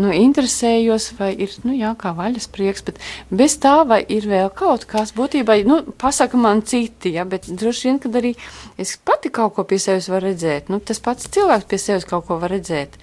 [0.00, 2.86] nu, interesējos, vai ir nu, jā, kā vaļas prieks.
[2.86, 7.50] Bet bez tā, vai ir vēl kaut kas, būtībā, nu, pasaka man citi, ja, bet
[7.52, 8.32] droši vien, kad arī
[8.80, 10.72] es pati kaut ko pie sevis varu redzēt.
[10.72, 12.96] Nu, tas pats cilvēks pie sevis kaut ko var redzēt.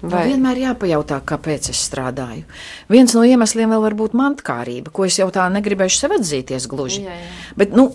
[0.00, 0.22] Vai?
[0.30, 2.46] Vienmēr jāpajautā, kāpēc es strādāju.
[2.88, 7.02] Viens no iemesliem vēl var būt mantkārība, ko es jau tā negribēju sev atzīties gluži.
[7.04, 7.34] Jā, jā.
[7.60, 7.90] Bet, nu,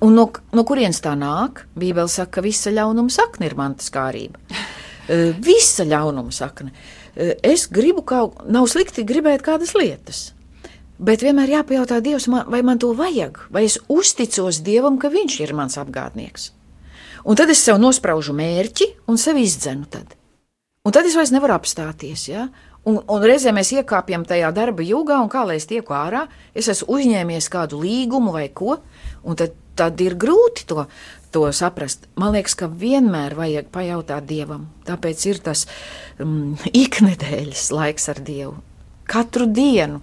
[0.00, 0.24] un no,
[0.56, 1.66] no kurienes tā nāk?
[1.76, 4.44] Bībele saka, ka visa ļaunuma sakne ir mantaskārība.
[5.08, 6.74] Eh, visa ļaunuma sakne.
[7.16, 10.18] Eh, Es gribu kaut, nav slikti gribēt kādas lietas.
[11.00, 15.54] Bet vienmēr jāpajautā Dievam, vai man to vajag, vai es uzticos Dievam, ka Viņš ir
[15.56, 16.50] mans apgādnieks.
[17.24, 19.88] Un tad es sev nospraužu mērķi un sevi izdzenu.
[19.88, 20.17] Tad.
[20.86, 22.28] Un tad es vairs nevaru apstāties.
[22.30, 22.48] Ja?
[22.88, 26.70] Un, un reizē mēs iekāpjam tajā darba jūgā, un kā lai es tieku ārā, es
[26.72, 28.78] esmu uzņēmies kādu līgumu vai ko,
[29.26, 30.86] un tad, tad ir grūti to,
[31.34, 32.06] to saprast.
[32.20, 34.68] Man liekas, ka vienmēr vajag pajautāt Dievam.
[34.88, 35.66] Tāpēc ir tas
[36.22, 38.56] um, iknedēļas laiks ar Dievu.
[39.08, 40.00] Katru dienu.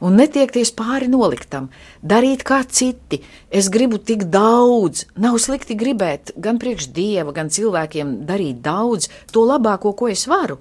[0.00, 1.70] Un netiekties pāri noliktam,
[2.02, 3.22] darīt kā citi.
[3.50, 9.44] Es gribu tik daudz, nav slikti gribēt gan priekš dieva, gan cilvēkiem darīt daudz, to
[9.48, 10.58] labāko, ko es varu.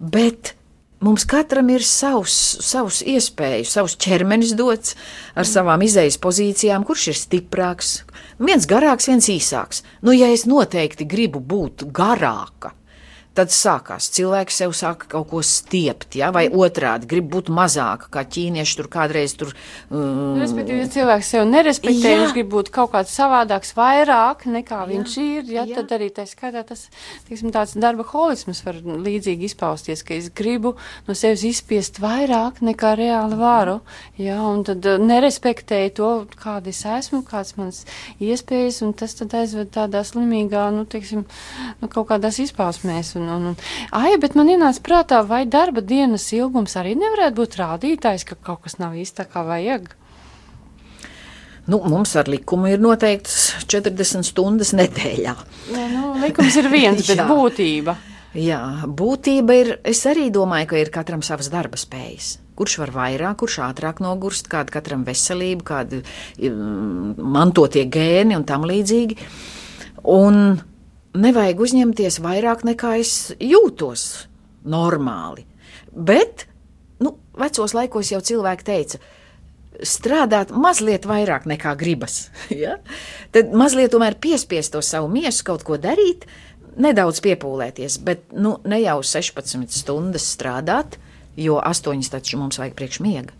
[0.00, 0.54] Bet
[1.00, 4.96] mums katram ir savs, savs iespējas, savs ķermenis dots
[5.34, 7.94] ar savām izējas pozīcijām, kurš ir stiprāks.
[8.40, 9.82] Viens garāks, viens īsāks.
[10.04, 12.74] Nu, ja es noteikti gribu būt garāka,
[13.40, 16.30] tad sākās cilvēks sev sāka kaut ko stiept, ja?
[16.34, 19.54] vai otrādi grib būt mazāka, kā ķīnieši tur kādreiz tur.
[19.88, 22.18] Um, Respektīvi, ja cilvēks sev nerespektē, Jā.
[22.22, 24.88] viņš grib būt kaut kāds savādāks, vairāk nekā jā.
[24.90, 25.52] viņš ir.
[25.54, 25.80] Ja, Jā.
[25.80, 26.86] tad arī tā skaitā tas
[27.28, 30.74] tiksim, tāds darba holisms var līdzīgi izpausties, ka es gribu
[31.08, 33.78] no sevis izspiest vairāk nekā reāli varu.
[34.20, 37.82] Ja, un tad uh, nerespektēju to, kāda es esmu, kāds mans
[38.20, 41.24] iespējas, un tas tad aizved tādā slimīgā, nu, teiksim,
[41.80, 43.14] nu, kaut kādās izpausmēs.
[43.20, 43.56] Un, un, un,
[43.96, 48.64] ai, bet man ienāca prātā, vai darba dienas ilgums arī nevarētu būt rādītājs, ka kaut
[48.66, 49.90] kas nav īsti tā kā vajag.
[51.70, 55.34] Nu, mums ar likumu ir noteikts 40 stundas nedēļā.
[55.74, 57.96] Nē, nu, likums ir viens, bet būtība.
[58.38, 59.72] Jā, būtība ir.
[59.86, 62.36] Es arī domāju, ka ir katram savas darba spējas.
[62.58, 68.66] Kurš var vairāk, kurš ātrāk nogurst, kāda katram veselība, kāda mm, mantotie gēni un tam
[68.68, 69.16] līdzīgi.
[70.10, 70.60] Un
[71.16, 74.26] nevajag uzņemties vairāk nekā es jūtos
[74.64, 75.46] normāli.
[75.90, 76.46] Bet,
[77.02, 79.00] nu, vecos laikos jau cilvēki teica,
[79.86, 82.28] strādāt mazliet vairāk nekā gribas.
[82.62, 82.78] Ja?
[83.34, 86.26] Tad mazliet tomēr piespiest to savu miesu kaut ko darīt,
[86.80, 90.98] nedaudz piepūlēties, bet nu, ne jau 16 stundas strādāt,
[91.38, 93.39] jo 8 taču mums vajag priekšmiega.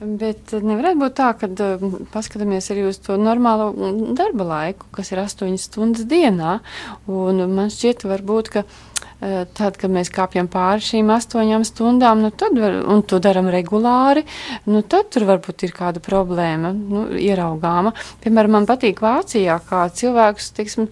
[0.00, 3.70] Bet eh, nevarētu būt tā, ka uh, paskatāmies arī uz to normālo
[4.18, 6.58] darba laiku, kas ir 8 stundas dienā.
[7.08, 8.64] Man šķiet, varbūt, ka
[9.20, 14.26] tad, kad mēs kāpjam pāri šīm 8 stundām, nu, tad var, un to darām regulāri,
[14.68, 17.94] nu, tad tur varbūt ir kāda problēma, nu, ieraugāma.
[18.24, 20.90] Piemēram, man patīk Vācijā, kā cilvēks, teiksim,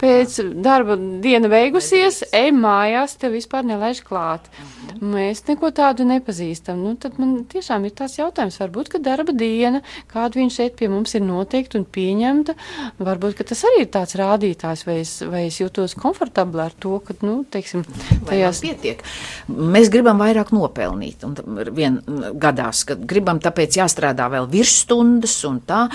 [0.00, 4.48] pēc darba diena beigusies, ej mājās, te vispār nelaiž klāt.
[4.96, 6.80] Mēs neko tādu nepazīstam.
[6.80, 10.88] Nu, tad man tiešām ir tāds jautājums, varbūt, ka darba diena, kādu viņš šeit pie
[10.92, 12.56] mums ir noteikta un pieņemta,
[13.04, 16.96] varbūt, ka tas arī ir tāds rādītājs, vai es, vai es jūtos komfortabli ar to,
[17.04, 18.60] ka, nu, teiksim, Vai tajās.
[18.64, 19.02] pietiek?
[19.48, 21.24] Mēs gribam vairāk nopelnīt.
[21.26, 21.36] Un
[21.76, 21.98] vien
[22.42, 25.86] gadās, ka gribam tāpēc jāstrādā vēl virsstundas un tā,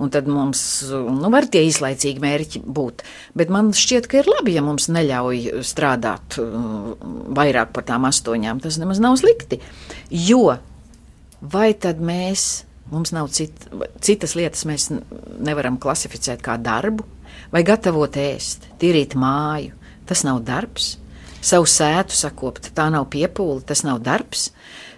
[0.00, 3.04] un tad mums nu, var tie īslaicīgi mērķi būt.
[3.38, 8.62] Bet man šķiet, ka ir labi, ja mums neļauj strādāt vairāk par tām astoņām.
[8.64, 9.60] Tas nemaz nav slikti.
[10.10, 10.58] Jo
[11.40, 13.66] vai tad mēs, mums nav cit,
[14.04, 14.90] citas lietas, mēs
[15.40, 17.06] nevaram klasificēt kā darbu,
[17.52, 19.74] vai gatavot ēst, tīrīt māju,
[20.08, 20.98] tas nav darbs
[21.40, 22.70] savu sētu sakopt.
[22.76, 24.50] Tā nav piepūle, tas nav darbs.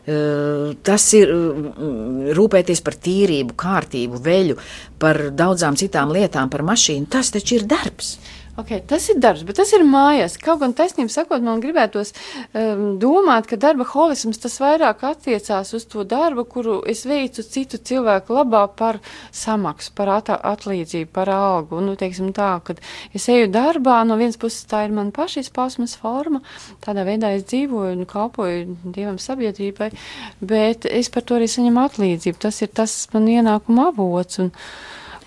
[0.02, 4.57] Eh, Tas ir mm, rūpēties par tīrību, kārtību, veļu,
[4.98, 7.07] par daudzām citām lietām, par mašīnu.
[7.11, 8.16] Tas taču ir darbs.
[8.53, 10.35] Okay, tas ir darbs, bet tas ir mājās.
[10.37, 12.11] Kaut gan taisnība sakot, man gribētos
[12.53, 17.81] um, domāt, ka darba holisms tas vairāk attiecās uz to darbu, kuru es veicu citu
[17.81, 19.01] cilvēku labā par
[19.33, 21.81] samaksu, par at atlīdzību, par algu.
[21.81, 22.85] Nu, teiksim tā, kad
[23.17, 26.45] es eju darbā, no vienas puses tā ir man paša izpausmes forma,
[26.85, 29.95] tādā veidā es dzīvoju un kalpoju Dievam sabiedrībai,
[30.45, 32.45] bet es par to arī saņemu atlīdzību.
[32.45, 34.45] Tas ir tas man ienākuma avots.
[34.45, 34.53] Un,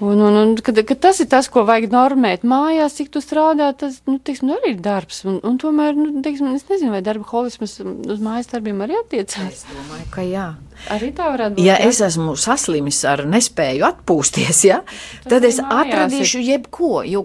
[0.03, 3.69] Un, un, un kad, kad tas ir tas, ko vajag normēt mājās, cik tu strādā,
[3.79, 5.21] tas nu, teiksim, arī ir darbs.
[5.27, 9.63] Un, un tomēr, nu, teiksim, es nezinu, vai darba holisms uz mājas darbiem arī attiecās.
[9.63, 10.47] Es domāju, ka jā.
[10.91, 11.63] Arī tā varētu būt.
[11.63, 11.89] Ja jā?
[11.89, 14.81] es esmu saslimis ar nespēju atpūsties, ja,
[15.23, 16.95] tad arī es atradīšu jebko.
[17.07, 17.23] Jo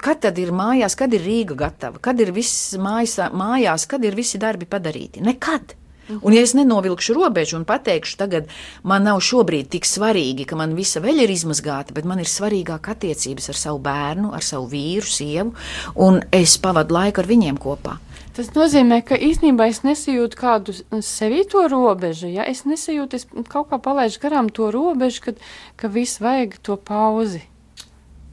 [0.00, 4.16] kad tad ir mājās, kad ir Rīga gatava, kad ir viss mājas, mājās, kad ir
[4.16, 5.24] visi darbi padarīti?
[5.26, 5.76] Nekad.
[6.20, 8.50] Un, ja es nenovilkšu robežu un pateikšu, tagad
[8.86, 12.92] man nav šobrīd tik svarīgi, ka man visa veļa ir izmazgāta, bet man ir svarīgāk
[12.94, 15.56] attiecības ar savu bērnu, ar savu vīru, sievu,
[16.06, 17.96] un es pavadu laiku ar viņiem kopā.
[18.36, 22.28] Tas nozīmē, ka īstenībā es nesajūtu kādu sevi to robežu.
[22.28, 22.44] Ja?
[22.44, 25.40] Es nesajūtu, es kaut kā palaidu garām to robežu, kad,
[25.80, 27.40] ka viss vajag to pauzi.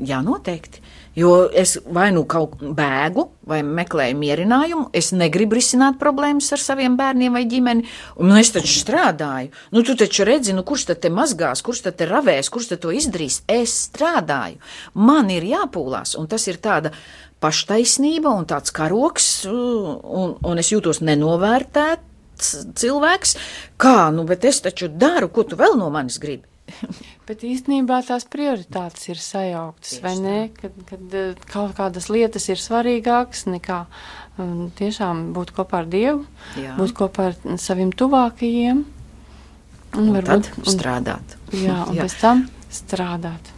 [0.03, 0.82] Jā, noteikti.
[1.15, 6.61] Jo es vai nu kaut kā bēgu, vai meklēju mierinājumu, es negribu risināt problēmas ar
[6.61, 7.85] saviem bērniem vai ģimeni,
[8.17, 9.51] un es taču strādāju.
[9.75, 12.81] Nu, tu taču redzi, nu, kurš tad te mazgās, kurš tad te ravēs, kurš tad
[12.85, 13.43] to izdarīs.
[13.45, 14.57] Es strādāju.
[14.97, 16.93] Man ir jāpūlās, un tas ir tāda
[17.43, 23.35] paštaisnība un tāds karoks, un, un es jūtos nenovērtēts cilvēks.
[23.77, 26.47] Kā, nu, bet es taču daru, ko tu vēl no manis gribi?
[27.27, 30.37] Bet īstenībā tās prioritātes ir sajauktas, vai ne?
[30.57, 33.79] Kad, kad eh, kaut kādas lietas ir svarīgākas nekā
[34.39, 36.25] um, tiešām būt kopā ar Dievu,
[36.59, 36.75] Jā.
[36.79, 38.83] būt kopā ar saviem tuvākajiem.
[39.93, 41.35] Un un varbūt- tad un- strādāt.
[41.53, 42.07] Jā, un Jā.
[42.07, 43.51] pēc tam strādāt.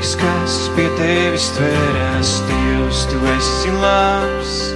[0.00, 2.42] Svētīgs, kas pie tevis tveras.
[2.48, 4.74] Dievs, tu esi labs,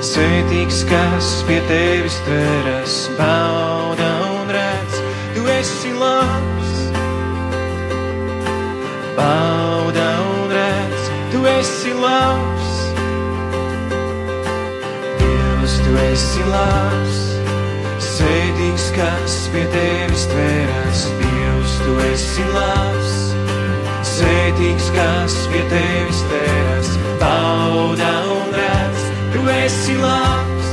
[0.00, 3.08] svētīgs, kas pie tevis tveras.
[3.18, 5.00] Bauda un redz,
[5.34, 6.92] tu esi labs.
[9.16, 12.70] Bauda un redz, tu esi labs.
[15.18, 17.18] Dievs, tu esi labs.
[17.98, 23.21] Sēdīgs, kas pie tevis tveras, Dievs, tu esi labs.
[24.22, 30.70] Sēdīgs, kas pie tevis tveras, bauda un redz, tu esi labs.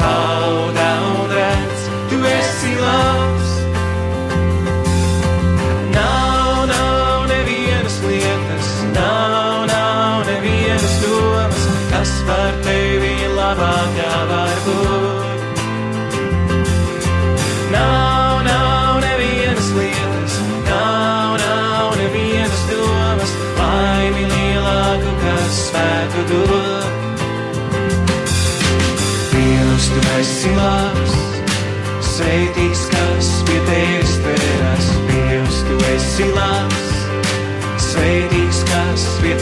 [0.00, 3.33] Bauda un redz, tu esi labs.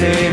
[0.03, 0.32] Kas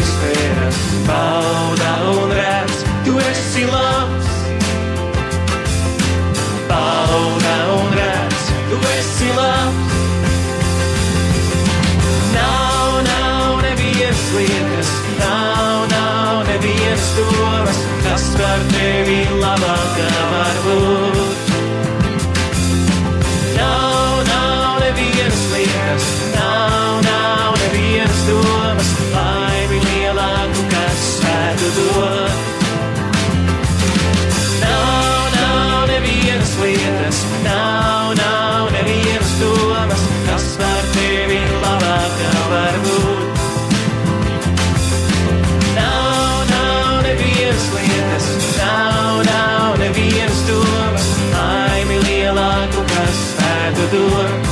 [54.10, 54.48] dot.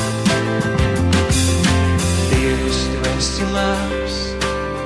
[2.31, 4.17] Dievs, tu esi labs,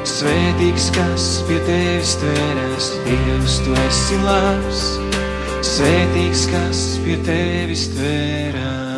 [0.08, 2.92] svētīgs, kas pie tevis tveras.
[3.08, 4.86] Dievs, tu esi labs,
[5.74, 8.90] svētīgs, kas pie tevis tveras.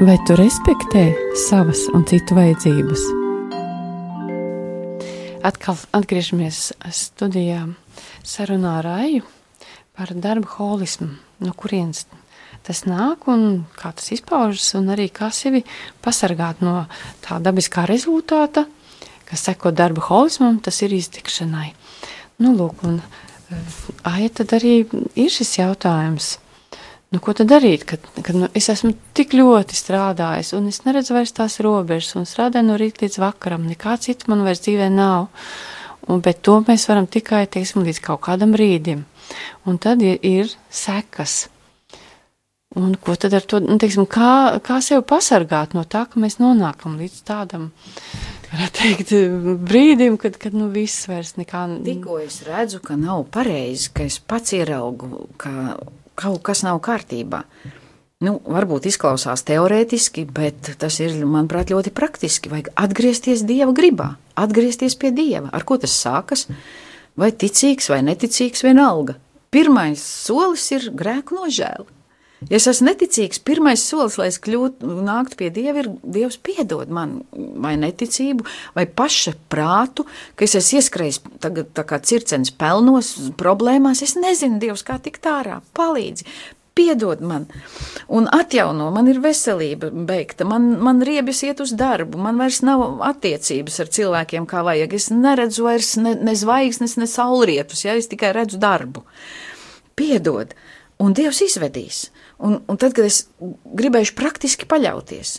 [0.00, 1.10] Vai tu respektē
[1.46, 3.19] savas un citu vajadzības?
[5.40, 7.62] Atkal atgriežamies studijā
[8.26, 9.22] sarunā ar Aiju
[9.96, 12.02] par darba holismu, no kurienes
[12.66, 15.62] tas nāk un kā tas izpaužas, un arī kā sevi
[16.04, 16.84] pasargāt no
[17.24, 18.66] tā dabiskā rezultāta,
[19.28, 21.70] kas seko darba holismam, tas ir iztikšanai.
[22.44, 23.80] Nu, lūk, un eh,
[24.12, 24.74] Aija, tad arī
[25.16, 26.34] ir šis jautājums.
[27.10, 31.16] Nu, ko tad darīt, kad, kad nu, es esmu tik ļoti strādājis, un es neredzu
[31.16, 33.64] vairs tās robežas, un strādāju no rīta līdz vakaram.
[33.66, 35.26] Nekā cita man vairs dzīvē nav.
[36.06, 39.02] Un, bet to mēs varam tikai teiksim, līdz kaut kādam brīdim.
[39.66, 41.48] Un tad ir, ir sekas.
[42.78, 46.38] Un ko tad ar to, nu, teiksim, kā, kā sevi pasargāt no tā, ka mēs
[46.38, 47.72] nonākam līdz tādam,
[48.52, 49.14] varētu teikt,
[49.66, 54.22] brīdim, kad, kad nu, viss vairs nekā Tikko es redzu, ka nav pareizi, ka es
[54.22, 55.74] pats ieraugu, ka
[56.18, 57.44] kaut kas nav kārtībā.
[58.20, 62.50] Nu, varbūt izklausās teorētiski, bet tas ir, manuprāt, ļoti praktiski.
[62.52, 65.48] Vajag atgriezties dieva gribā, atgriezties pie dieva.
[65.56, 66.44] Ar ko tas sākas?
[67.16, 69.16] Vai ticīgs, vai neticīgs, vienalga.
[69.50, 71.99] Pirmais solis ir grēku nožēla.
[72.48, 76.88] Ja es esmu neticīgs, pirmais solis, lai es kļūtu, nāktu pie Dieva, ir Dievs piedod
[76.88, 77.18] man
[77.60, 80.06] vai neticību, vai paša prātu,
[80.38, 84.00] ka es esmu ieskrējis tagad tā kā circenis pelnos, problēmās.
[84.06, 86.24] Es nezinu, Dievs, kā tikt ārā, palīdzi.
[86.80, 87.44] Piedod man,
[88.08, 93.02] un atjauno, man ir veselība beigta, man, man riebjas iet uz darbu, man vairs nav
[93.04, 94.94] attiecības ar cilvēkiem, kā vajag.
[94.96, 99.04] Es neredzu vairs ne, ne zvaigznes, ne saulrietus, ja es tikai redzu darbu.
[99.98, 100.54] Piedod,
[101.02, 102.06] un Dievs izvedīs.
[102.40, 103.26] Un, un tad, kad es
[103.76, 105.38] gribēšu praktiski paļauties,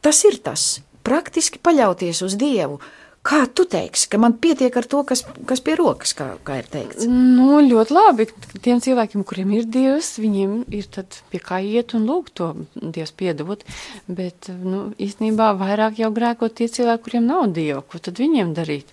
[0.00, 0.70] tas ir tas,
[1.04, 2.80] praktiski paļauties uz Dievu,
[3.20, 6.68] Kā tu teiksi, ka man pietiek ar to, kas, kas pie rokas, kā, kā ir
[6.72, 7.04] teikts?
[7.04, 8.24] Nu, ļoti labi.
[8.64, 10.88] Tiem cilvēkiem, kuriem ir dievs, viņiem ir
[11.28, 12.48] pie kā iet un lūgt to
[12.80, 13.66] dievs piedot.
[14.08, 17.84] Bet nu, īstenībā vairāk jau grēko tie cilvēki, kuriem nav dieva.
[17.84, 18.88] Ko tad viņiem darīt?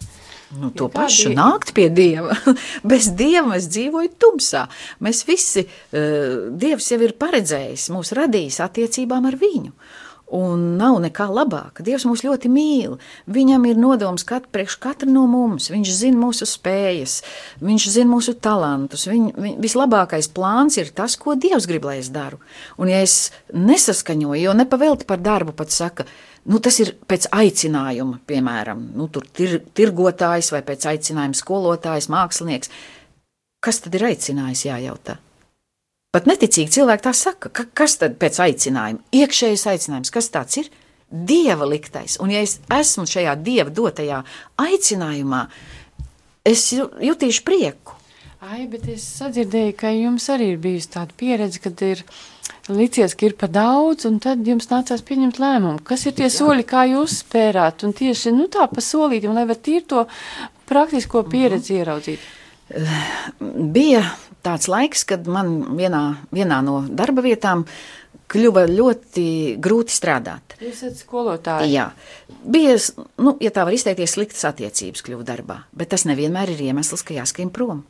[0.55, 2.35] Nu, to tādi- pašu nākt pie dieva.
[2.91, 4.67] Bez dieva es dzīvoju tumsā.
[5.03, 9.73] Mēs visi, uh, dievs jau ir paredzējis, mūs radījis attiecībām ar viņu.
[10.27, 11.83] Un nav nekā labāka.
[11.87, 12.97] Dievs mūs ļoti mīl.
[13.31, 15.69] Viņam ir nodoms kat, priekš katra no mums.
[15.71, 17.21] Viņš zina mūsu spējas,
[17.63, 19.05] viņš zina mūsu talantus.
[19.07, 22.41] Viņ, viņ, vislabākais plāns ir tas, ko Dievs grib, lai es daru.
[22.75, 26.03] Un ja es nesaskaņoju, jo nepavēlti par darbu pat saka,
[26.43, 32.73] nu, tas ir pēc aicinājuma, piemēram, nu, tir, tirgotājs vai pēc aicinājuma skolotājs, mākslinieks.
[33.63, 35.21] Kas tad ir aicinājis jājautā?
[36.15, 39.01] Pat neticīgi cilvēki tā saka, ka, kas tad pēc aicinājuma?
[39.11, 40.69] Iekšējais aicinājums, kas tāds ir?
[41.07, 42.15] Dieva liktais.
[42.23, 44.21] Un ja es esmu šajā dieva dotajā
[44.63, 45.45] aicinājumā,
[46.47, 47.95] es ju- jutīšu prieku.
[48.39, 52.03] Ai, bet es sadzirdēju, ka jums arī ir bijusi tāda pieredze, kad ir
[52.69, 55.83] licies, ka ir par daudz, un tad jums nācās pieņemt lēmumu.
[55.83, 57.83] Kas ir tie soļi, kā jūs spērāt?
[57.83, 60.05] Un tieši nu, tā pa solītim, lai var tīri to
[60.69, 62.19] praktisko pieredzi ieraudzīt.
[63.73, 64.03] Bija
[64.47, 67.67] tāds laiks, kad man vienā, vienā no darba vietām
[68.27, 69.25] kļuva ļoti
[69.63, 70.57] grūti strādāt.
[70.59, 71.71] Jūs esat skolotāji.
[71.71, 71.85] Jā,
[72.43, 72.75] bija,
[73.23, 77.15] nu, ja tā var izteikties, sliktas attiecības kļuva darbā, bet tas nevienmēr ir iemesls, ka
[77.15, 77.85] jāskrien prom.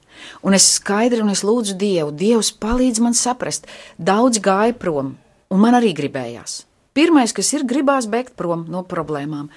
[0.46, 3.66] Un es skaidri un es lūdzu Dievu, Dievs palīdz man saprast,
[3.98, 5.16] daudz gāja prom,
[5.50, 6.62] un man arī gribējās.
[6.98, 9.52] Pirmais, kas ir, gribās bēgt prom no problēmām.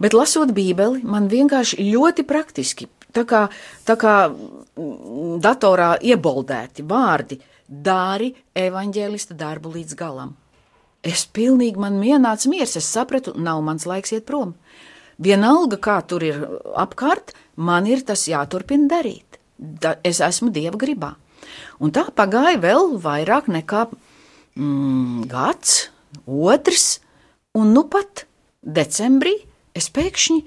[0.00, 3.44] Bet lasot Bībeli, man vienkārši ļoti praktiski, tā kā,
[3.86, 10.32] tā kā mm, datorā ieboldēti vārdi, dari evaņģēlista darbu līdz galam.
[11.04, 14.54] Es pilnīgi man ienāca miers, es sapratu, nav mans laiks iet prom.
[15.18, 16.40] Vienalga, kā tur ir
[16.78, 19.38] apkārt, man ir tas jāturpina darīt.
[19.58, 21.12] Da, es esmu dieva gribā.
[21.82, 25.88] Un tā pagāja vēl vairāk nekā mm, gads,
[26.26, 26.98] otrs,
[27.58, 28.24] un nu pat
[28.62, 29.34] decembrī
[29.78, 30.38] es pēkšņi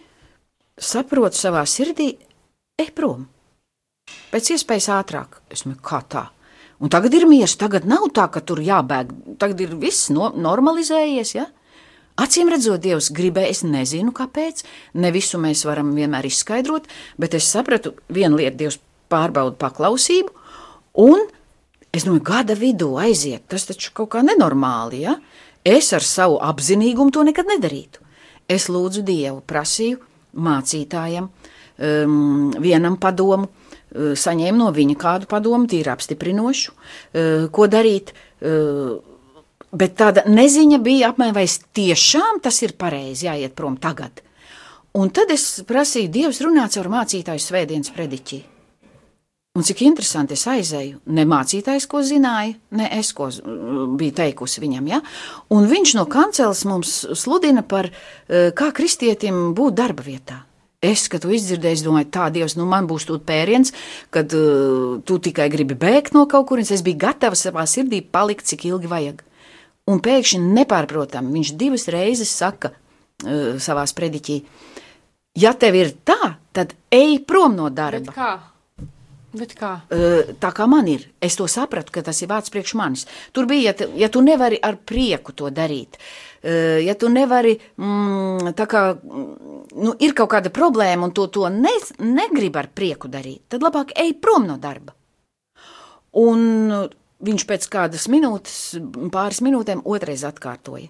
[0.81, 2.13] saprotu savā sirdī,
[2.81, 3.27] ej prom.
[4.31, 5.41] Pēc iespējas ātrāk.
[5.51, 6.27] Es domāju, kā tā?
[6.81, 9.11] Un tagad ir miers, tagad nav tā, ka tur jābēg.
[9.41, 11.35] Tagad ir viss no, normalizējies.
[11.37, 11.45] Ja?
[12.21, 14.63] Acīm redzot, Dievs gribēja, es nezinu, kāpēc.
[14.97, 16.89] Ne visu mēs varam vienmēr izskaidrot,
[17.21, 18.79] bet es sapratu, viena lieta, Dievs
[19.11, 20.33] pārbauda paklausību,
[21.05, 21.21] un
[21.93, 23.45] es domāju, gada vidū aiziet.
[23.51, 25.03] Tas taču kaut kā nenormāli.
[25.05, 25.19] Ja?
[25.61, 28.01] Es ar savu apzinīgumu to nekad nedarītu.
[28.49, 30.01] Es lūdzu Dievu, prasīju
[30.33, 31.29] mācītājam,
[31.81, 38.13] um, vienam padomu, uh, saņēmu no viņa kādu padomu, tīri apstiprinošu, uh, ko darīt.
[38.41, 38.99] Uh,
[39.71, 44.23] bet tāda neziņa bija apmēram, vai tiešām tas ir pareizi jāiet prom tagad.
[44.99, 48.41] Un tad es prasīju, Dievs runā caur mācītāju svētdienas prediķī.
[49.55, 53.27] Un cik interesanti es aizēju, ne mācītājs, ko zināja, ne es, ko
[53.99, 54.85] biju teikusi viņam.
[54.87, 55.01] Ja?
[55.51, 60.37] Un viņš no kanceles mums sludina par, eh, kā kristietim būt darba vietā.
[60.81, 63.69] Es, kad to izdzirdēju, es domāju, tā Dievs, nu man būs tūlīt pēriens,
[64.09, 66.71] kad uh, tu tikai gribi bēgt no kaut kurienes.
[66.73, 69.21] Es biju gatava savā sirdī palikt, cik ilgi vajag.
[69.93, 74.39] Un pēkšņi nepārprotami viņš divas reizes saka uh, savā sprediķī,
[75.45, 76.17] ja tev ir tā,
[76.53, 78.15] tad ej prom no Bet darba.
[78.17, 78.31] kā?
[79.37, 79.75] Bet kā?
[79.93, 83.05] Uh, Tā kā man ir, es to sapratu, ka tas ir vārds priekš manis.
[83.31, 86.30] Tur bija, ja, tu- ja tu nevari ar prieku to darīt, uh,
[86.85, 89.27] ja tu nevari, mm, tā kā mm,
[89.77, 93.93] nu, ir kaut kāda problēma un to, to ne, negribi ar prieku darīt, tad labāk
[94.01, 94.95] ej prom no darba.
[96.17, 96.41] Un
[96.73, 96.89] uh,
[97.25, 98.57] viņš pēc kādas minūtes,
[99.13, 100.89] pāris minūtēm, otrais atkārtoja.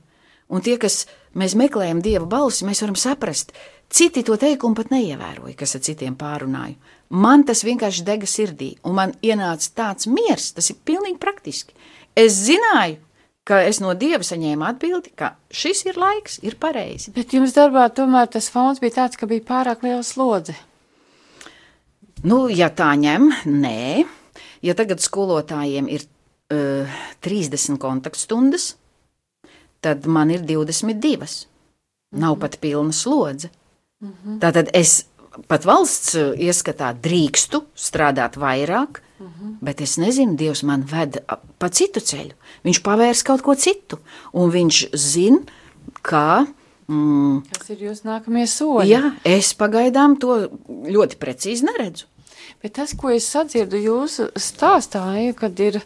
[0.51, 1.05] Un tie, kas
[1.37, 3.53] mēs meklējam dieva balsi, mēs varam saprast,
[3.91, 6.75] citi to teikumu pat neievēroja, kas ar citiem pārunāja.
[7.11, 11.75] Man tas vienkārši dega sirdī, un man ienāca tāds miers, tas ir pilnīgi praktiski.
[12.15, 12.99] Es zināju,
[13.47, 17.13] ka es no dieva saņēmu atbildi, ka šis ir laiks, ir pareizi.
[17.15, 20.55] Bet jums darbā tomēr tas fons bija tāds, ka bija pārāk liela slodze.
[22.21, 24.03] Nu, ja tā ņem, nē,
[24.61, 28.75] ja tagad skolotājiem ir uh, 30 kontaktstundas,
[29.81, 31.47] tad man ir 22.
[32.21, 33.49] Nav pat pilna slodze.
[34.41, 35.05] Tātad es
[35.49, 39.01] pat valsts uh, ieskatā drīkstu strādāt vairāk,
[39.61, 41.19] bet es nezinu, Dievs man ved
[41.61, 42.35] pa citu ceļu.
[42.67, 43.99] Viņš pavērs kaut ko citu,
[44.33, 45.41] un viņš zina,
[46.05, 46.45] kā.
[46.91, 48.89] Mm, Kas ir jūsu nākamie soļi?
[48.89, 52.07] Jā, es pagaidām to ļoti precīzi neredzu.
[52.61, 55.79] Bet tas, ko es sadzirdu jūsu stāstā, ir, kad ir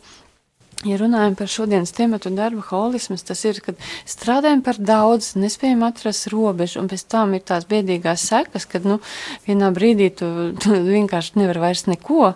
[0.84, 6.28] Ja runājam par šodienas tematu darba holismas, tas ir, kad strādājam par daudz, nespējam atrast
[6.34, 9.00] robežu, un pēc tam ir tās biedīgās sekas, kad, nu,
[9.48, 10.28] vienā brīdī tu,
[10.62, 12.36] tu vienkārši nevar vairs neko,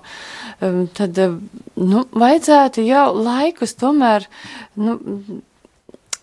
[0.66, 1.38] um, tad, um,
[1.76, 4.26] nu, vajadzētu jau laikus tomēr,
[4.80, 4.98] nu,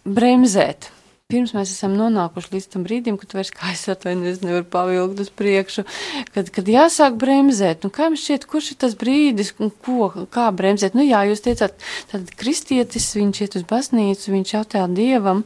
[0.06, 0.90] bremzēt.
[1.26, 5.30] Pirms mēs esam nonākuši līdz tam brīdim, kad vairs kā es atvainojos, nevaru pavilkt uz
[5.34, 5.82] priekšu,
[6.30, 7.82] kad, kad jāsāk bremzēt.
[7.82, 10.94] Nu, kā jums šķiet, kurš ir tas brīdis, ko, kā bremzēt?
[10.94, 15.40] Nu, jā, jūs teicāt, tad kristietis, viņš iet uz baznīcu, viņš jautā Dievam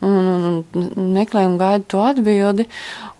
[0.00, 2.64] un, un, un meklē un gaida to atbildi,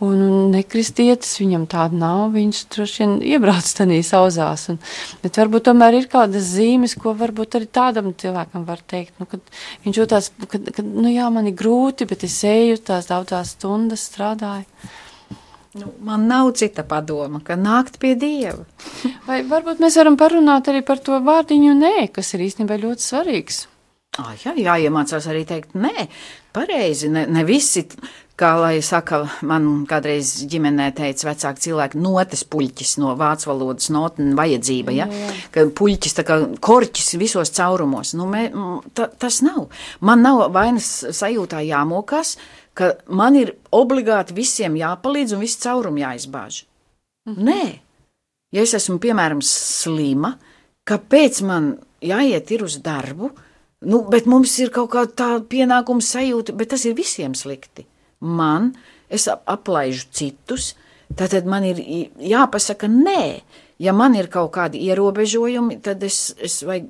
[0.01, 4.71] un, nekristietis, viņam tāda nav, viņš droši vien iebrauc tanī sauzās.
[4.73, 4.81] Un,
[5.21, 9.45] bet varbūt tomēr ir kādas zīmes, ko varbūt arī tādam cilvēkam var teikt, nu, kad
[9.85, 14.67] viņš jūtās, kad, nu jā, man ir grūti, bet es eju tās daudzās stundas strādāju.
[15.77, 18.65] Nu, man nav cita padoma, ka nākt pie Dieva.
[19.29, 23.67] Vai varbūt mēs varam parunāt arī par to vārdiņu nē, kas ir īstenībā ļoti svarīgs.
[24.17, 26.07] Ah, jā, jāiemācās arī teikt, nē,
[26.57, 27.11] pareizi.
[27.13, 27.85] Ne, ne visi,
[28.37, 34.35] kā lai saka, man kādreiz ģimenē teica vecāki cilvēki, notes puļķis no vācu valodas notne
[34.39, 35.07] vajadzība, ja?
[35.09, 35.39] Jā, jā.
[35.55, 36.39] ka puļķis tā kā
[36.69, 38.13] korķis visos caurumos.
[38.19, 38.49] Nu, mē,
[38.97, 39.69] ta, tas nav.
[40.05, 42.37] Man nav vainas sajūtā jāmokās,
[42.77, 46.65] ka man ir obligāti visiem jāpalīdz un viss caurumi jāizbāž.
[47.27, 47.63] Nē,
[48.55, 50.37] ja es esmu, piemēram, slima,
[50.87, 51.73] kāpēc man
[52.05, 53.33] jāiet ir uz darbu,
[53.85, 57.87] nu, bet mums ir kaut kāda tā pienākuma sajūta, bet tas ir visiem slikti.
[58.21, 58.73] Man,
[59.13, 60.75] es ap- aplaižu citus,
[61.17, 61.81] tad man ir
[62.17, 63.43] jāpasaka nē.
[63.79, 66.87] Ja man ir kaut kādi ierobežojumi, tad es, es vajag,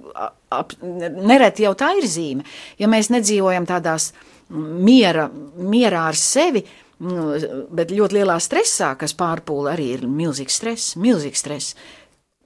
[0.55, 2.47] ap, nereti jau tā ir zīme.
[2.79, 4.13] Ja mēs nedzīvojam tādās
[4.55, 5.27] miera,
[5.59, 6.63] mierā ar sevi,
[7.03, 11.75] mm, bet ļoti lielā stresā, kas pārpūla arī ir milzīgs stress, milzīgs stress.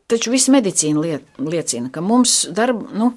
[0.09, 3.13] Taču viss medicīna liecina, ka mums darba, nu,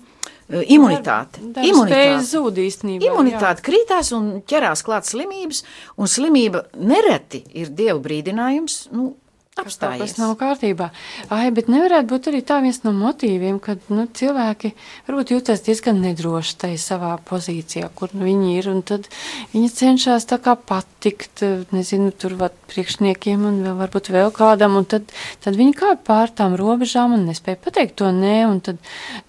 [0.62, 3.10] imunitāte, Darba spēja imunitāte, zūd īstenībā.
[3.10, 5.64] imunitāte krītās un ķerās klāt slimības,
[5.98, 9.14] un slimība nereti ir dievu brīdinājums, nu,
[9.54, 10.16] Tas apstājies.
[10.18, 10.88] nav kārtībā.
[11.30, 14.72] Ai, bet nevarētu būt arī tā viens no motīviem, kad nu, cilvēki
[15.06, 18.70] varbūt jūtas diezgan nedroši tajā savā pozīcijā, kur nu, viņi ir.
[18.72, 19.06] un Tad
[19.54, 24.80] viņi cenšas tā kā patikt, nezinu, tur vat priekšniekiem un vēl varbūt vēl kādam.
[24.82, 25.14] un Tad,
[25.46, 28.48] tad viņi kā pār tām robežām un nespēja pateikt to nē.
[28.50, 28.82] un Tad,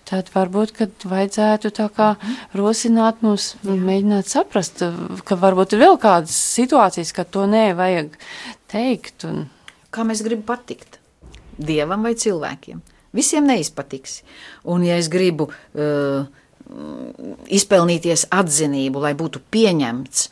[0.08, 2.14] tad varbūt, kad vajadzētu tā kā
[2.56, 4.80] rosināt mums, mēģināt saprast,
[5.28, 8.16] ka varbūt ir vēl kādas situācijas, ka to nē vajag
[8.72, 9.28] teikt.
[9.28, 9.44] Un,
[9.94, 10.98] Kā mēs gribam patikt?
[11.54, 12.80] Dievam vai cilvēkiem?
[13.14, 14.22] Visiem neizpatiks.
[14.66, 16.24] Un, ja es gribu uh,
[17.54, 20.24] izpelnīties atzinību, lai būtu pieņemts,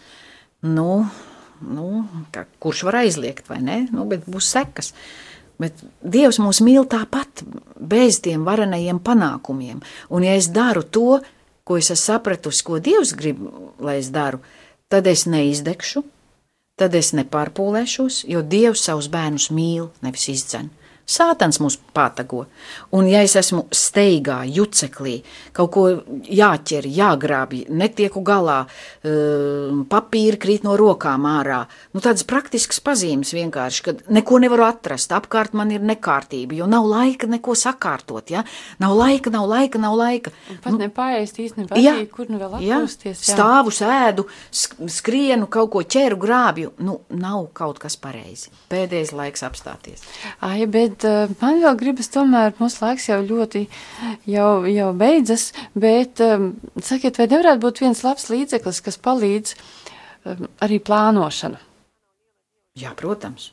[0.72, 0.88] nu,
[1.62, 1.90] nu
[2.34, 3.84] kā, kurš var aizliegt, vai ne?
[3.94, 4.92] Nu, bet būs sekas.
[5.62, 7.44] Bet Dievs mūs mīl tāpat,
[7.78, 9.82] bez tiem varenajiem panākumiem.
[10.10, 11.20] Un, ja es daru to,
[11.62, 13.44] ko es esmu sapratusi, ko Dievs grib,
[13.78, 14.42] lai es daru,
[14.90, 16.02] tad es neizdegšu,
[16.80, 20.70] tad es nepārpūlēšos, jo Dievs savus bērnus mīl, nevis izdzen.
[21.12, 22.46] Sātans mūs pātago,
[22.96, 25.18] un ja es esmu steigā, juceklī,
[25.52, 25.82] kaut ko
[26.24, 33.82] jāķer, jāgrābj, netieku galā, uh, papīri krīt no rokām ārā, nu tādas praktiskas pazīmes vienkārši,
[33.88, 38.44] kad neko nevaru atrast, apkārt man ir nekārtība, jo nav laika neko sakārtot, ja?
[38.82, 40.32] Nav laika, nav laika, nav laika.
[40.64, 43.20] Pat nepaiest īstenībā, Jā, kur nu vēl jā, atpūsties.
[43.26, 43.34] jā.
[43.36, 46.72] stāvu, sēdu, sk- skrienu, kaut ko ķeru, grābju.
[46.86, 48.50] Nu, nav kaut kas pareizi.
[48.72, 50.02] Pēdējais laiks apstāties.
[50.46, 53.66] Ai, bet uh, man vēl gribas tomēr, mūsu laiks jau ļoti
[54.30, 60.48] jau, jau beidzas, bet um, sakiet, vai nevarētu būt viens labs līdzeklis, kas palīdz um,
[60.64, 61.60] arī plānošana?
[62.80, 63.50] Jā, protams,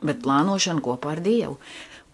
[0.00, 1.58] bet plānošana kopā ar Dievu.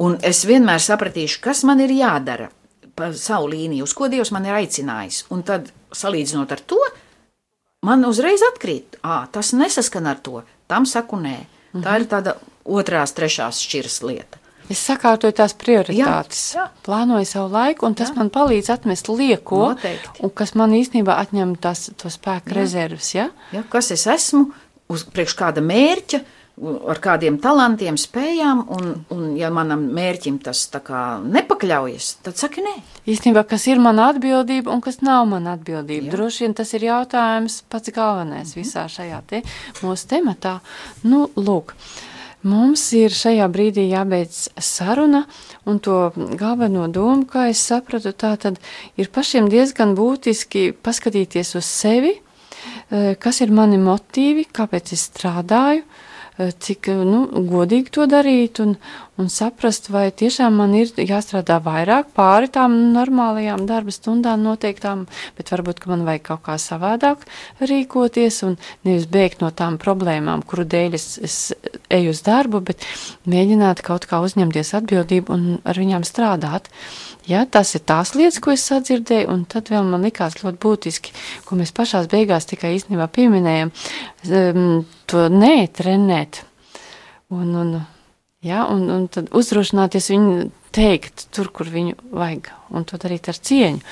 [0.03, 2.51] Un es vienmēr sapratīšu, kas man ir jādara
[2.95, 5.25] pa savu līniju, uz ko Dievs man ir aicinājis.
[5.35, 6.81] Un tad, salīdzinot ar to,
[7.87, 10.43] man uzreiz atkrīt, ah, tas nesaskan ar to.
[10.71, 11.37] Tam saku nē.
[11.75, 14.44] Tā ir tāda otrās, trešās šķiras lieta.
[14.73, 16.85] Es sakārtoju tās prioritātes, Jā, jā.
[16.87, 18.17] plānoju savu laiku, un tas Jā.
[18.17, 20.23] man palīdz atmest lieko, Noteikti.
[20.25, 23.11] un kas man īstenībā atņem tās, to spēku rezerves.
[23.15, 23.29] Ja?
[23.53, 24.47] Ja, kas es esmu,
[24.89, 26.23] uz priekš kāda mērķa,
[26.89, 32.75] ar kādiem talantiem, spējām, un, un ja manam mērķim tas nepakļaujas, tad saki nē.
[33.11, 36.07] Īstenībā, kas ir mana atbildība un kas nav mana atbildība.
[36.09, 36.15] Jā.
[36.15, 39.43] Droši vien tas ir jautājums pats galvenais visā šajā te
[39.83, 40.61] mūsu tematā.
[41.03, 41.75] Nu, lūk.
[42.45, 45.23] Mums ir šajā brīdī jābeidz saruna,
[45.65, 48.59] un to galveno domu, kā es sapratu, tā tad
[49.01, 55.87] ir pašiem diezgan būtiski paskatīties uz sevi, eh, kas ir mani motīvi, kāpēc es strādāju,
[56.39, 58.75] cik nu, godīgi to darīt un,
[59.21, 65.07] un saprast, vai tiešām man ir jāstrādā vairāk pāri tām normālajām darba stundām noteiktām,
[65.39, 67.23] bet varbūt, ka man vajag kaut kā savādāk
[67.63, 71.39] rīkoties un nevis bēgt no tām problēmām, kuru dēļ es, es
[71.95, 72.83] eju uz darbu, bet
[73.31, 76.71] mēģināt kaut kā uzņemties atbildību un ar viņām strādāt.
[77.25, 81.15] Ja, tas ir tās lietas, ko es sadzirdēju, un tad vēl man likās ļoti būtiski,
[81.49, 83.73] ko mēs pašās beigās tikai īstenībā pieminējam,
[84.29, 86.43] um, to netrenēt.
[87.33, 87.73] Un, un,
[88.45, 90.37] ja, un, un tad uzdrošināties viņu
[90.75, 93.83] teikt tur, kur viņu vajag, un to darīt ar cieņu.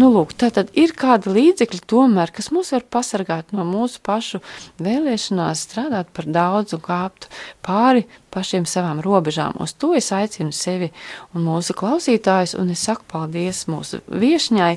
[0.00, 4.40] Nu, lūk, tā tad ir kāda līdzekļa tomēr, kas mūs var pasargāt no mūsu pašu
[4.82, 7.28] vēlēšanās strādāt par daudz un kāpt
[7.64, 9.58] pāri pašiem savām robežām.
[9.60, 10.88] Uz to es aicinu sevi
[11.36, 14.72] un mūsu klausītājus, un es saku paldies mūsu viešņai,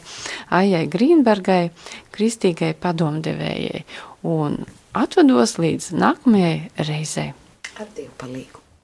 [0.59, 1.69] Aijai Grīnbergai,
[2.15, 3.85] kristīgai padomdevējai,
[4.27, 4.59] un
[4.95, 7.31] atvados līdz nākamajai reizei.
[7.79, 8.64] Ar Dievu palīgu.